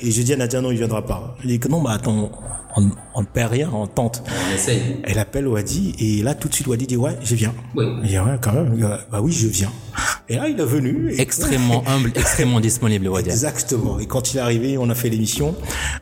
Et 0.00 0.10
je 0.10 0.22
dis 0.22 0.32
à 0.32 0.36
Nadia 0.36 0.60
non, 0.60 0.70
il 0.70 0.78
viendra 0.78 1.04
pas. 1.04 1.36
Il 1.44 1.50
dit 1.50 1.58
que 1.58 1.68
non, 1.68 1.80
mais 1.82 1.90
attends, 1.90 2.30
on, 2.76 2.90
on 3.14 3.20
ne 3.20 3.26
perd 3.26 3.52
rien, 3.52 3.70
on 3.72 3.86
tente. 3.86 4.22
On 4.30 4.54
essaye. 4.54 4.96
Elle 5.04 5.18
appelle 5.18 5.46
Wadi 5.48 5.94
et 5.98 6.22
là 6.22 6.34
tout 6.34 6.48
de 6.48 6.54
suite 6.54 6.66
Wadi 6.66 6.86
dit 6.86 6.96
ouais, 6.96 7.16
je 7.22 7.34
viens. 7.34 7.54
Oui. 7.74 7.86
Il 8.02 8.08
dit 8.08 8.18
ouais, 8.18 8.38
quand 8.40 8.52
même. 8.52 8.78
Bah 9.10 9.20
oui, 9.20 9.32
je 9.32 9.48
viens. 9.48 9.72
Et 10.28 10.36
là 10.36 10.48
il 10.48 10.58
est 10.58 10.64
venu. 10.64 11.12
Et 11.12 11.20
Extrêmement 11.30 11.82
humble, 11.88 12.12
extrêmement 12.14 12.60
disponible 12.60 13.08
Wadia. 13.08 13.32
Exactement. 13.32 13.98
Et 13.98 14.06
quand 14.06 14.32
il 14.32 14.38
est 14.38 14.40
arrivé, 14.40 14.78
on 14.78 14.88
a 14.90 14.94
fait 14.94 15.08
l'émission. 15.08 15.54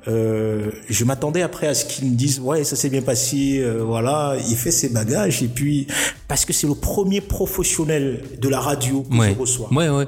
Euh, 0.06 0.70
je 0.88 1.04
m'attendais 1.04 1.42
après 1.42 1.66
à 1.66 1.74
ce 1.74 1.84
qu'il 1.84 2.10
me 2.10 2.16
dise 2.16 2.40
ouais 2.40 2.64
ça 2.64 2.76
s'est 2.76 2.90
bien 2.90 3.02
passé, 3.02 3.60
euh, 3.60 3.82
voilà. 3.82 4.36
Il 4.48 4.56
fait 4.56 4.70
ses 4.70 4.90
bagages 4.90 5.42
et 5.42 5.48
puis 5.48 5.86
parce 6.28 6.44
que 6.44 6.52
c'est 6.52 6.66
le 6.66 6.74
premier 6.74 7.20
professionnel 7.20 8.22
de 8.40 8.48
la 8.48 8.60
radio 8.60 9.02
que 9.10 9.16
Ouais. 9.16 9.32
je 9.34 9.40
reçois. 9.40 9.72
Ouais 9.72 9.88
ouais. 9.88 10.06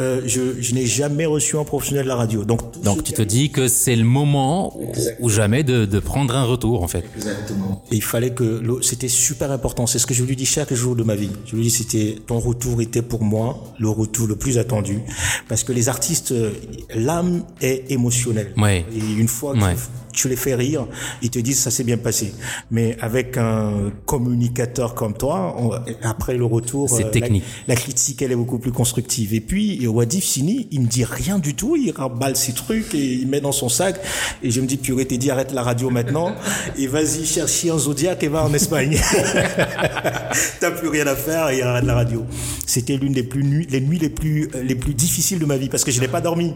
Euh, 0.00 0.22
je, 0.26 0.60
je 0.60 0.74
n'ai 0.74 0.86
jamais 0.86 1.26
reçu 1.26 1.56
un 1.56 1.64
professionnel 1.64 2.04
de 2.04 2.08
la 2.08 2.16
radio. 2.16 2.44
Donc 2.44 2.82
Donc 2.82 3.04
tu 3.04 3.12
te 3.12 3.22
dis 3.22 3.50
que 3.50 3.68
c'est 3.68 3.94
le 3.94 4.04
moment 4.04 4.74
ou- 5.20 5.28
jamais 5.28 5.62
de, 5.64 5.84
de 5.84 5.98
prendre 6.00 6.34
un 6.34 6.44
retour 6.44 6.82
en 6.82 6.88
fait. 6.88 7.04
Et 7.90 7.96
il 7.96 8.02
fallait 8.02 8.30
que 8.30 8.62
c'était 8.82 9.08
super 9.08 9.52
important. 9.52 9.86
C'est 9.86 9.98
ce 9.98 10.06
que 10.06 10.14
je 10.14 10.24
lui 10.24 10.34
dis 10.34 10.46
chaque 10.46 10.72
jour 10.72 10.96
de 10.96 11.02
ma 11.04 11.14
vie. 11.14 11.30
Je 11.46 11.54
lui 11.56 11.62
dis 11.62 11.70
c'était 11.70 12.16
ton 12.26 12.38
retour 12.40 12.80
était 12.80 13.02
pour 13.02 13.22
moi 13.22 13.62
le 13.78 13.88
retour 13.90 14.26
le 14.26 14.34
plus 14.36 14.58
attendu 14.58 15.00
parce 15.48 15.62
que 15.62 15.72
les 15.72 15.88
artistes 15.88 16.32
euh, 16.32 16.50
l'âme 16.94 17.44
est 17.60 17.84
émotionnelle. 17.90 18.52
Ouais. 18.56 18.84
Et 18.94 18.98
une 19.20 19.28
fois 19.28 19.52
que 19.54 19.60
Ouais. 19.62 19.76
Tu 20.12 20.28
les 20.28 20.36
fais 20.36 20.54
rire, 20.54 20.86
ils 21.22 21.30
te 21.30 21.38
disent 21.38 21.58
ça 21.60 21.70
s'est 21.70 21.84
bien 21.84 21.96
passé. 21.98 22.32
Mais 22.70 22.96
avec 23.00 23.36
un 23.36 23.90
communicateur 24.06 24.94
comme 24.94 25.14
toi, 25.14 25.54
on- 25.58 25.72
après 26.02 26.34
le 26.36 26.44
retour, 26.44 26.88
C'est 26.90 27.04
la- 27.04 27.08
technique. 27.10 27.44
La, 27.68 27.74
critique 27.76 28.22
elle 28.22 28.32
est 28.32 28.36
beaucoup 28.36 28.58
plus 28.58 28.72
constructive. 28.72 29.34
Et 29.34 29.40
puis 29.40 29.82
et 29.82 29.86
Wadif 29.86 30.24
Sini, 30.24 30.68
il 30.70 30.82
me 30.82 30.86
dit 30.86 31.04
rien 31.04 31.38
du 31.38 31.54
tout, 31.54 31.76
il 31.76 31.90
remballe 31.92 32.36
ses 32.36 32.52
trucs 32.52 32.94
et 32.94 33.12
il 33.14 33.26
met 33.28 33.40
dans 33.40 33.52
son 33.52 33.68
sac. 33.68 34.00
Et 34.42 34.50
je 34.50 34.60
me 34.60 34.66
dis 34.66 34.76
purée, 34.76 35.04
t'es 35.06 35.18
dit 35.18 35.30
arrête 35.30 35.52
la 35.52 35.62
radio 35.62 35.90
maintenant 35.90 36.34
et 36.78 36.86
vas-y 36.86 37.24
chercher 37.26 37.70
un 37.70 37.78
Zodiac 37.78 38.22
et 38.22 38.28
va 38.28 38.44
en 38.44 38.52
Espagne. 38.54 38.98
T'as 40.60 40.70
plus 40.70 40.88
rien 40.88 41.06
à 41.06 41.14
faire 41.16 41.48
et 41.50 41.62
arrête 41.62 41.84
la 41.84 41.94
radio. 41.94 42.24
C'était 42.66 42.96
l'une 42.96 43.12
des 43.12 43.22
plus 43.22 43.44
nuits, 43.44 43.66
les 43.70 43.80
nuits 43.80 43.98
les 43.98 44.08
plus 44.08 44.48
euh, 44.54 44.62
les 44.62 44.74
plus 44.74 44.94
difficiles 44.94 45.38
de 45.38 45.44
ma 45.46 45.56
vie 45.56 45.68
parce 45.68 45.84
que 45.84 45.90
je 45.90 46.00
n'ai 46.00 46.08
pas 46.08 46.20
dormi. 46.20 46.54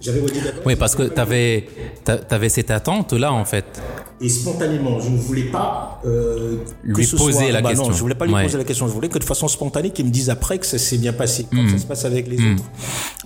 J'avais. 0.00 0.22
Oui 0.64 0.76
parce 0.76 0.94
que 0.94 1.02
t'avais 1.04 1.66
t'a- 2.04 2.18
t'avais 2.18 2.48
cette 2.48 2.70
attente 2.70 2.97
là 3.12 3.32
en 3.32 3.44
fait. 3.44 3.80
Et 4.20 4.28
spontanément, 4.28 4.98
je 5.00 5.10
ne 5.10 5.16
voulais 5.16 5.44
pas 5.44 6.00
euh, 6.04 6.56
que 6.82 6.88
Lui 6.96 7.04
ce 7.06 7.14
poser 7.16 7.32
soit- 7.44 7.52
la 7.52 7.60
bah 7.62 7.68
question. 7.70 7.88
Non, 7.88 7.94
je 7.94 8.00
voulais 8.00 8.14
pas 8.16 8.26
lui 8.26 8.34
Ouais. 8.34 8.42
poser 8.44 8.58
la 8.58 8.64
question. 8.64 8.88
Je 8.88 8.92
voulais 8.92 9.08
que 9.08 9.18
de 9.18 9.24
façon 9.24 9.46
spontanée, 9.46 9.90
qu'il 9.90 10.06
me 10.06 10.10
dise 10.10 10.28
après 10.30 10.58
que 10.58 10.66
ça 10.66 10.76
s'est 10.78 10.98
bien 10.98 11.12
passé, 11.12 11.44
comme 11.50 11.66
Mm. 11.66 11.70
ça 11.70 11.78
se 11.78 11.86
passe 11.86 12.04
avec 12.04 12.26
les 12.26 12.36
autres. 12.38 12.64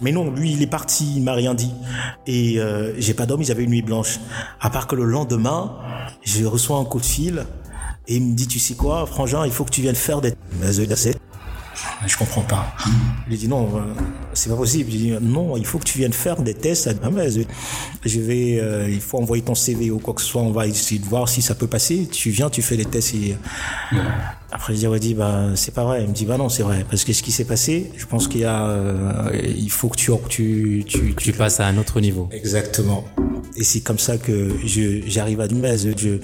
Mais 0.03 0.13
non, 0.13 0.31
lui, 0.31 0.53
il 0.53 0.63
est 0.63 0.67
parti, 0.67 1.15
il 1.17 1.23
m'a 1.23 1.33
rien 1.33 1.55
dit. 1.55 1.73
Et 2.27 2.59
euh, 2.59 2.93
j'ai 2.99 3.15
pas 3.15 3.25
dormi, 3.27 3.45
j'avais 3.45 3.65
une 3.65 3.71
nuit 3.71 3.83
blanche. 3.83 4.21
À 4.61 4.69
part 4.71 4.87
que 4.87 4.95
le 4.97 5.05
lendemain, 5.05 5.77
je 6.23 6.45
reçois 6.45 6.77
un 6.79 6.85
coup 6.85 7.01
de 7.01 7.07
fil 7.07 7.47
et 8.09 8.17
il 8.17 8.23
me 8.23 8.35
dit, 8.35 8.47
tu 8.47 8.59
sais 8.59 8.75
quoi, 8.75 9.07
Frangin, 9.07 9.47
il 9.47 9.53
faut 9.53 9.65
que 9.65 9.71
tu 9.71 9.81
viennes 9.81 9.95
faire 9.95 10.21
des... 10.21 10.35
Je 12.07 12.17
comprends 12.17 12.43
pas. 12.43 12.75
Je 13.27 13.31
lui 13.31 13.39
dis 13.39 13.49
non, 13.49 13.69
euh, 13.77 13.81
c'est 14.35 14.51
pas 14.51 14.57
possible. 14.57 14.91
Je 14.91 14.97
dis 14.97 15.15
non, 15.21 15.57
il 15.57 15.65
faut 15.65 15.79
que 15.79 15.85
tu 15.85 15.99
viennes 15.99 16.13
faire 16.13 16.43
des 16.43 16.55
tests. 16.55 16.91
Ah, 17.03 17.11
mais 17.11 17.29
je- 17.31 18.21
vais, 18.21 18.59
euh, 18.61 18.89
il 18.91 19.01
faut 19.01 19.19
envoyer 19.19 19.43
ton 19.43 19.55
CV 19.55 19.91
ou 19.91 19.99
quoi 19.99 20.13
que 20.15 20.21
ce 20.21 20.27
soit. 20.29 20.43
On 20.43 20.51
va 20.53 20.67
essayer 20.67 21.01
de 21.01 21.07
voir 21.07 21.29
si 21.29 21.41
ça 21.43 21.55
peut 21.55 21.67
passer. 21.67 22.09
Tu 22.11 22.31
viens, 22.31 22.51
tu 22.51 22.61
fais 22.63 22.77
des 22.77 22.85
tests. 22.85 23.15
Et... 23.15 23.37
Après, 24.51 24.75
je 24.75 24.81
dis, 24.81 24.87
ouais, 24.87 25.01
dit, 25.01 25.15
bah, 25.15 25.47
c'est 25.55 25.73
pas 25.75 25.85
vrai. 25.85 26.03
Il 26.03 26.09
me 26.09 26.15
dit, 26.15 26.27
bah 26.27 26.37
non, 26.37 26.49
c'est 26.51 26.63
vrai. 26.63 26.85
Parce 26.91 27.05
que 27.05 27.13
ce 27.15 27.23
qui 27.23 27.33
s'est 27.33 27.47
passé, 27.47 27.91
je 27.97 28.05
pense 28.07 28.29
qu'il 28.29 28.43
y 28.43 28.45
a, 28.45 28.67
euh, 28.67 29.31
il 29.57 29.71
faut 29.71 29.89
que 29.89 29.97
tu, 29.97 30.13
tu, 30.29 30.85
tu, 30.87 31.15
Tu 31.17 31.33
passes 31.33 31.59
à 31.61 31.67
un 31.67 31.79
autre 31.79 32.01
niveau. 32.01 32.29
Exactement. 32.33 33.05
Et 33.57 33.65
c'est 33.65 33.81
comme 33.81 33.99
ça 33.99 34.19
que 34.19 34.51
j'arrive 35.07 35.41
à 35.41 35.49
Dumas. 35.49 35.77
Je, 35.79 36.19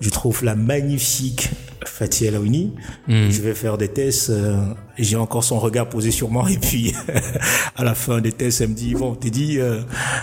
je 0.00 0.10
trouve 0.10 0.44
la 0.44 0.56
magnifique 0.56 1.50
Fatih 1.86 2.26
El 2.26 2.36
Aouni. 2.36 2.72
Je 3.08 3.40
vais 3.40 3.54
faire 3.54 3.78
des 3.78 3.88
tests. 3.88 4.30
euh, 4.30 4.56
j'ai 4.98 5.16
encore 5.16 5.44
son 5.44 5.58
regard 5.58 5.88
posé 5.88 6.10
sur 6.10 6.28
moi. 6.30 6.46
Et 6.50 6.58
puis, 6.58 6.92
à 7.76 7.84
la 7.84 7.94
fin 7.94 8.20
des 8.20 8.32
tests, 8.32 8.60
elle 8.60 8.68
me 8.70 8.74
dit, 8.74 8.94
bon, 8.94 9.14
t'es 9.14 9.30
dit, 9.30 9.58
euh, 9.58 9.80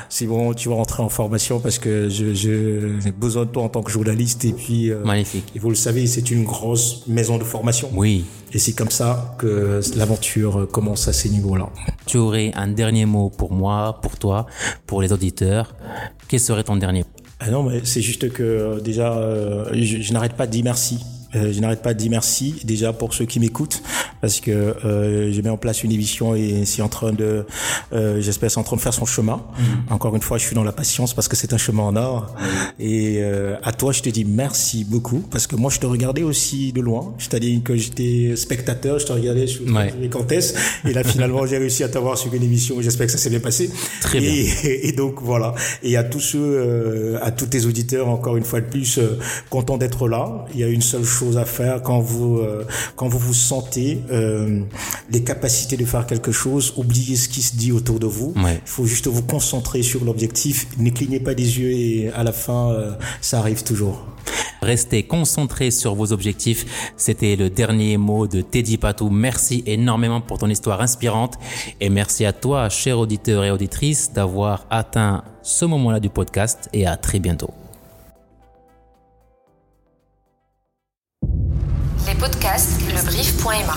c'est 0.09 0.25
bon, 0.27 0.53
tu 0.53 0.69
vas 0.69 0.75
rentrer 0.75 1.01
en 1.01 1.09
formation 1.09 1.59
parce 1.59 1.79
que 1.79 2.09
je, 2.09 2.33
je, 2.33 2.99
j'ai 3.03 3.11
besoin 3.11 3.45
de 3.45 3.49
toi 3.49 3.63
en 3.63 3.69
tant 3.69 3.81
que 3.81 3.91
journaliste. 3.91 4.45
Et 4.45 4.53
puis, 4.53 4.91
euh, 4.91 5.03
Magnifique. 5.03 5.51
et 5.55 5.59
vous 5.59 5.69
le 5.69 5.75
savez, 5.75 6.05
c'est 6.07 6.29
une 6.31 6.43
grosse 6.43 7.03
maison 7.07 7.37
de 7.37 7.43
formation. 7.43 7.89
Oui. 7.93 8.25
Et 8.53 8.59
c'est 8.59 8.73
comme 8.73 8.91
ça 8.91 9.35
que 9.39 9.81
l'aventure 9.97 10.67
commence 10.71 11.07
à 11.07 11.13
ces 11.13 11.29
niveaux-là. 11.29 11.69
Tu 12.05 12.17
aurais 12.17 12.51
un 12.55 12.67
dernier 12.67 13.05
mot 13.05 13.29
pour 13.29 13.51
moi, 13.51 13.99
pour 14.01 14.17
toi, 14.17 14.45
pour 14.85 15.01
les 15.01 15.11
auditeurs. 15.11 15.75
Quel 16.27 16.39
serait 16.39 16.63
ton 16.63 16.75
dernier 16.77 16.99
mot? 17.01 17.07
Ah 17.39 17.49
non, 17.51 17.63
mais 17.63 17.81
c'est 17.83 18.01
juste 18.01 18.31
que 18.31 18.41
euh, 18.43 18.79
déjà, 18.79 19.13
euh, 19.17 19.65
je, 19.73 20.01
je 20.01 20.13
n'arrête 20.13 20.33
pas 20.33 20.47
de 20.47 20.51
dire 20.51 20.63
merci. 20.63 20.99
Euh, 21.35 21.51
je 21.51 21.59
n'arrête 21.59 21.81
pas 21.81 21.93
de 21.93 21.99
dire 21.99 22.11
merci 22.11 22.55
déjà 22.63 22.93
pour 22.93 23.13
ceux 23.13 23.25
qui 23.25 23.39
m'écoutent 23.39 23.81
parce 24.21 24.39
que 24.39 24.51
euh, 24.51 25.31
j'ai 25.31 25.41
mis 25.41 25.49
en 25.49 25.57
place 25.57 25.83
une 25.83 25.91
émission 25.91 26.33
et 26.35 26.63
c'est 26.65 26.81
en 26.81 26.87
train 26.89 27.11
de, 27.13 27.45
euh, 27.93 28.21
j'espère, 28.21 28.49
c'est 28.49 28.59
en 28.59 28.63
train 28.63 28.75
de 28.77 28.81
faire 28.81 28.93
son 28.93 29.05
chemin. 29.05 29.41
Encore 29.89 30.15
une 30.15 30.21
fois, 30.21 30.37
je 30.37 30.45
suis 30.45 30.55
dans 30.55 30.63
la 30.63 30.71
patience 30.71 31.13
parce 31.13 31.27
que 31.27 31.35
c'est 31.35 31.53
un 31.53 31.57
chemin 31.57 31.83
en 31.83 31.95
or. 31.95 32.35
Et 32.79 33.17
euh, 33.19 33.55
à 33.63 33.71
toi, 33.73 33.91
je 33.91 34.01
te 34.01 34.09
dis 34.09 34.25
merci 34.25 34.83
beaucoup 34.85 35.19
parce 35.31 35.47
que 35.47 35.55
moi, 35.55 35.69
je 35.71 35.79
te 35.79 35.85
regardais 35.85 36.23
aussi 36.23 36.71
de 36.73 36.81
loin. 36.81 37.13
C'est-à-dire 37.19 37.61
que 37.63 37.75
j'étais 37.75 38.35
spectateur, 38.35 38.99
je 38.99 39.05
te 39.05 39.11
regardais 39.13 39.47
sur 39.47 39.63
Ouais. 39.67 39.93
les 39.99 40.09
comtesses 40.09 40.55
et 40.85 40.93
là, 40.93 41.03
finalement, 41.03 41.45
j'ai 41.45 41.57
réussi 41.57 41.83
à 41.83 41.89
t'avoir 41.89 42.17
sur 42.17 42.33
une 42.33 42.43
émission. 42.43 42.81
J'espère 42.81 43.05
que 43.07 43.11
ça 43.11 43.17
s'est 43.17 43.29
bien 43.29 43.39
passé. 43.41 43.69
Très 44.01 44.19
bien. 44.19 44.29
Et, 44.31 44.87
et 44.87 44.91
donc 44.93 45.21
voilà. 45.21 45.53
Et 45.83 45.97
à 45.97 46.03
tous 46.03 46.19
ceux, 46.21 46.39
euh, 46.41 47.19
à 47.21 47.31
tous 47.31 47.47
tes 47.47 47.65
auditeurs, 47.65 48.07
encore 48.07 48.37
une 48.37 48.43
fois 48.45 48.61
de 48.61 48.67
plus, 48.67 48.97
euh, 48.97 49.19
content 49.49 49.77
d'être 49.77 50.07
là. 50.07 50.45
Il 50.53 50.59
y 50.59 50.63
a 50.63 50.67
une 50.67 50.81
seule 50.81 51.03
chose 51.17 51.37
à 51.37 51.45
faire 51.45 51.81
quand 51.81 51.99
vous, 51.99 52.37
euh, 52.37 52.65
quand 52.95 53.07
vous 53.07 53.19
vous 53.19 53.33
sentez 53.33 54.03
euh, 54.11 54.61
les 55.09 55.23
capacités 55.23 55.77
de 55.77 55.85
faire 55.85 56.05
quelque 56.05 56.31
chose. 56.31 56.73
Oubliez 56.77 57.15
ce 57.15 57.29
qui 57.29 57.41
se 57.41 57.55
dit 57.55 57.71
autour 57.71 57.99
de 57.99 58.07
vous. 58.07 58.33
Ouais. 58.35 58.61
Il 58.65 58.69
faut 58.69 58.85
juste 58.85 59.07
vous 59.07 59.23
concentrer 59.23 59.81
sur 59.81 60.03
l'objectif. 60.03 60.67
Ne 60.77 60.89
clignez 60.91 61.19
pas 61.19 61.33
des 61.33 61.59
yeux 61.59 61.71
et 61.71 62.11
à 62.11 62.23
la 62.23 62.31
fin, 62.31 62.71
euh, 62.71 62.93
ça 63.21 63.39
arrive 63.39 63.63
toujours. 63.63 64.05
Restez 64.61 65.03
concentrés 65.03 65.71
sur 65.71 65.95
vos 65.95 66.11
objectifs. 66.11 66.91
C'était 66.97 67.35
le 67.35 67.49
dernier 67.49 67.97
mot 67.97 68.27
de 68.27 68.41
Teddy 68.41 68.77
Patou. 68.77 69.09
Merci 69.09 69.63
énormément 69.65 70.21
pour 70.21 70.39
ton 70.39 70.49
histoire 70.49 70.81
inspirante 70.81 71.35
et 71.79 71.89
merci 71.89 72.25
à 72.25 72.33
toi, 72.33 72.69
cher 72.69 72.99
auditeur 72.99 73.43
et 73.43 73.51
auditrice, 73.51 74.11
d'avoir 74.13 74.65
atteint 74.69 75.23
ce 75.41 75.65
moment-là 75.65 75.99
du 75.99 76.09
podcast 76.09 76.69
et 76.73 76.85
à 76.85 76.97
très 76.97 77.19
bientôt. 77.19 77.53
Les 82.07 82.15
podcasts, 82.15 82.79
le 82.87 83.03
brief.ma. 83.03 83.75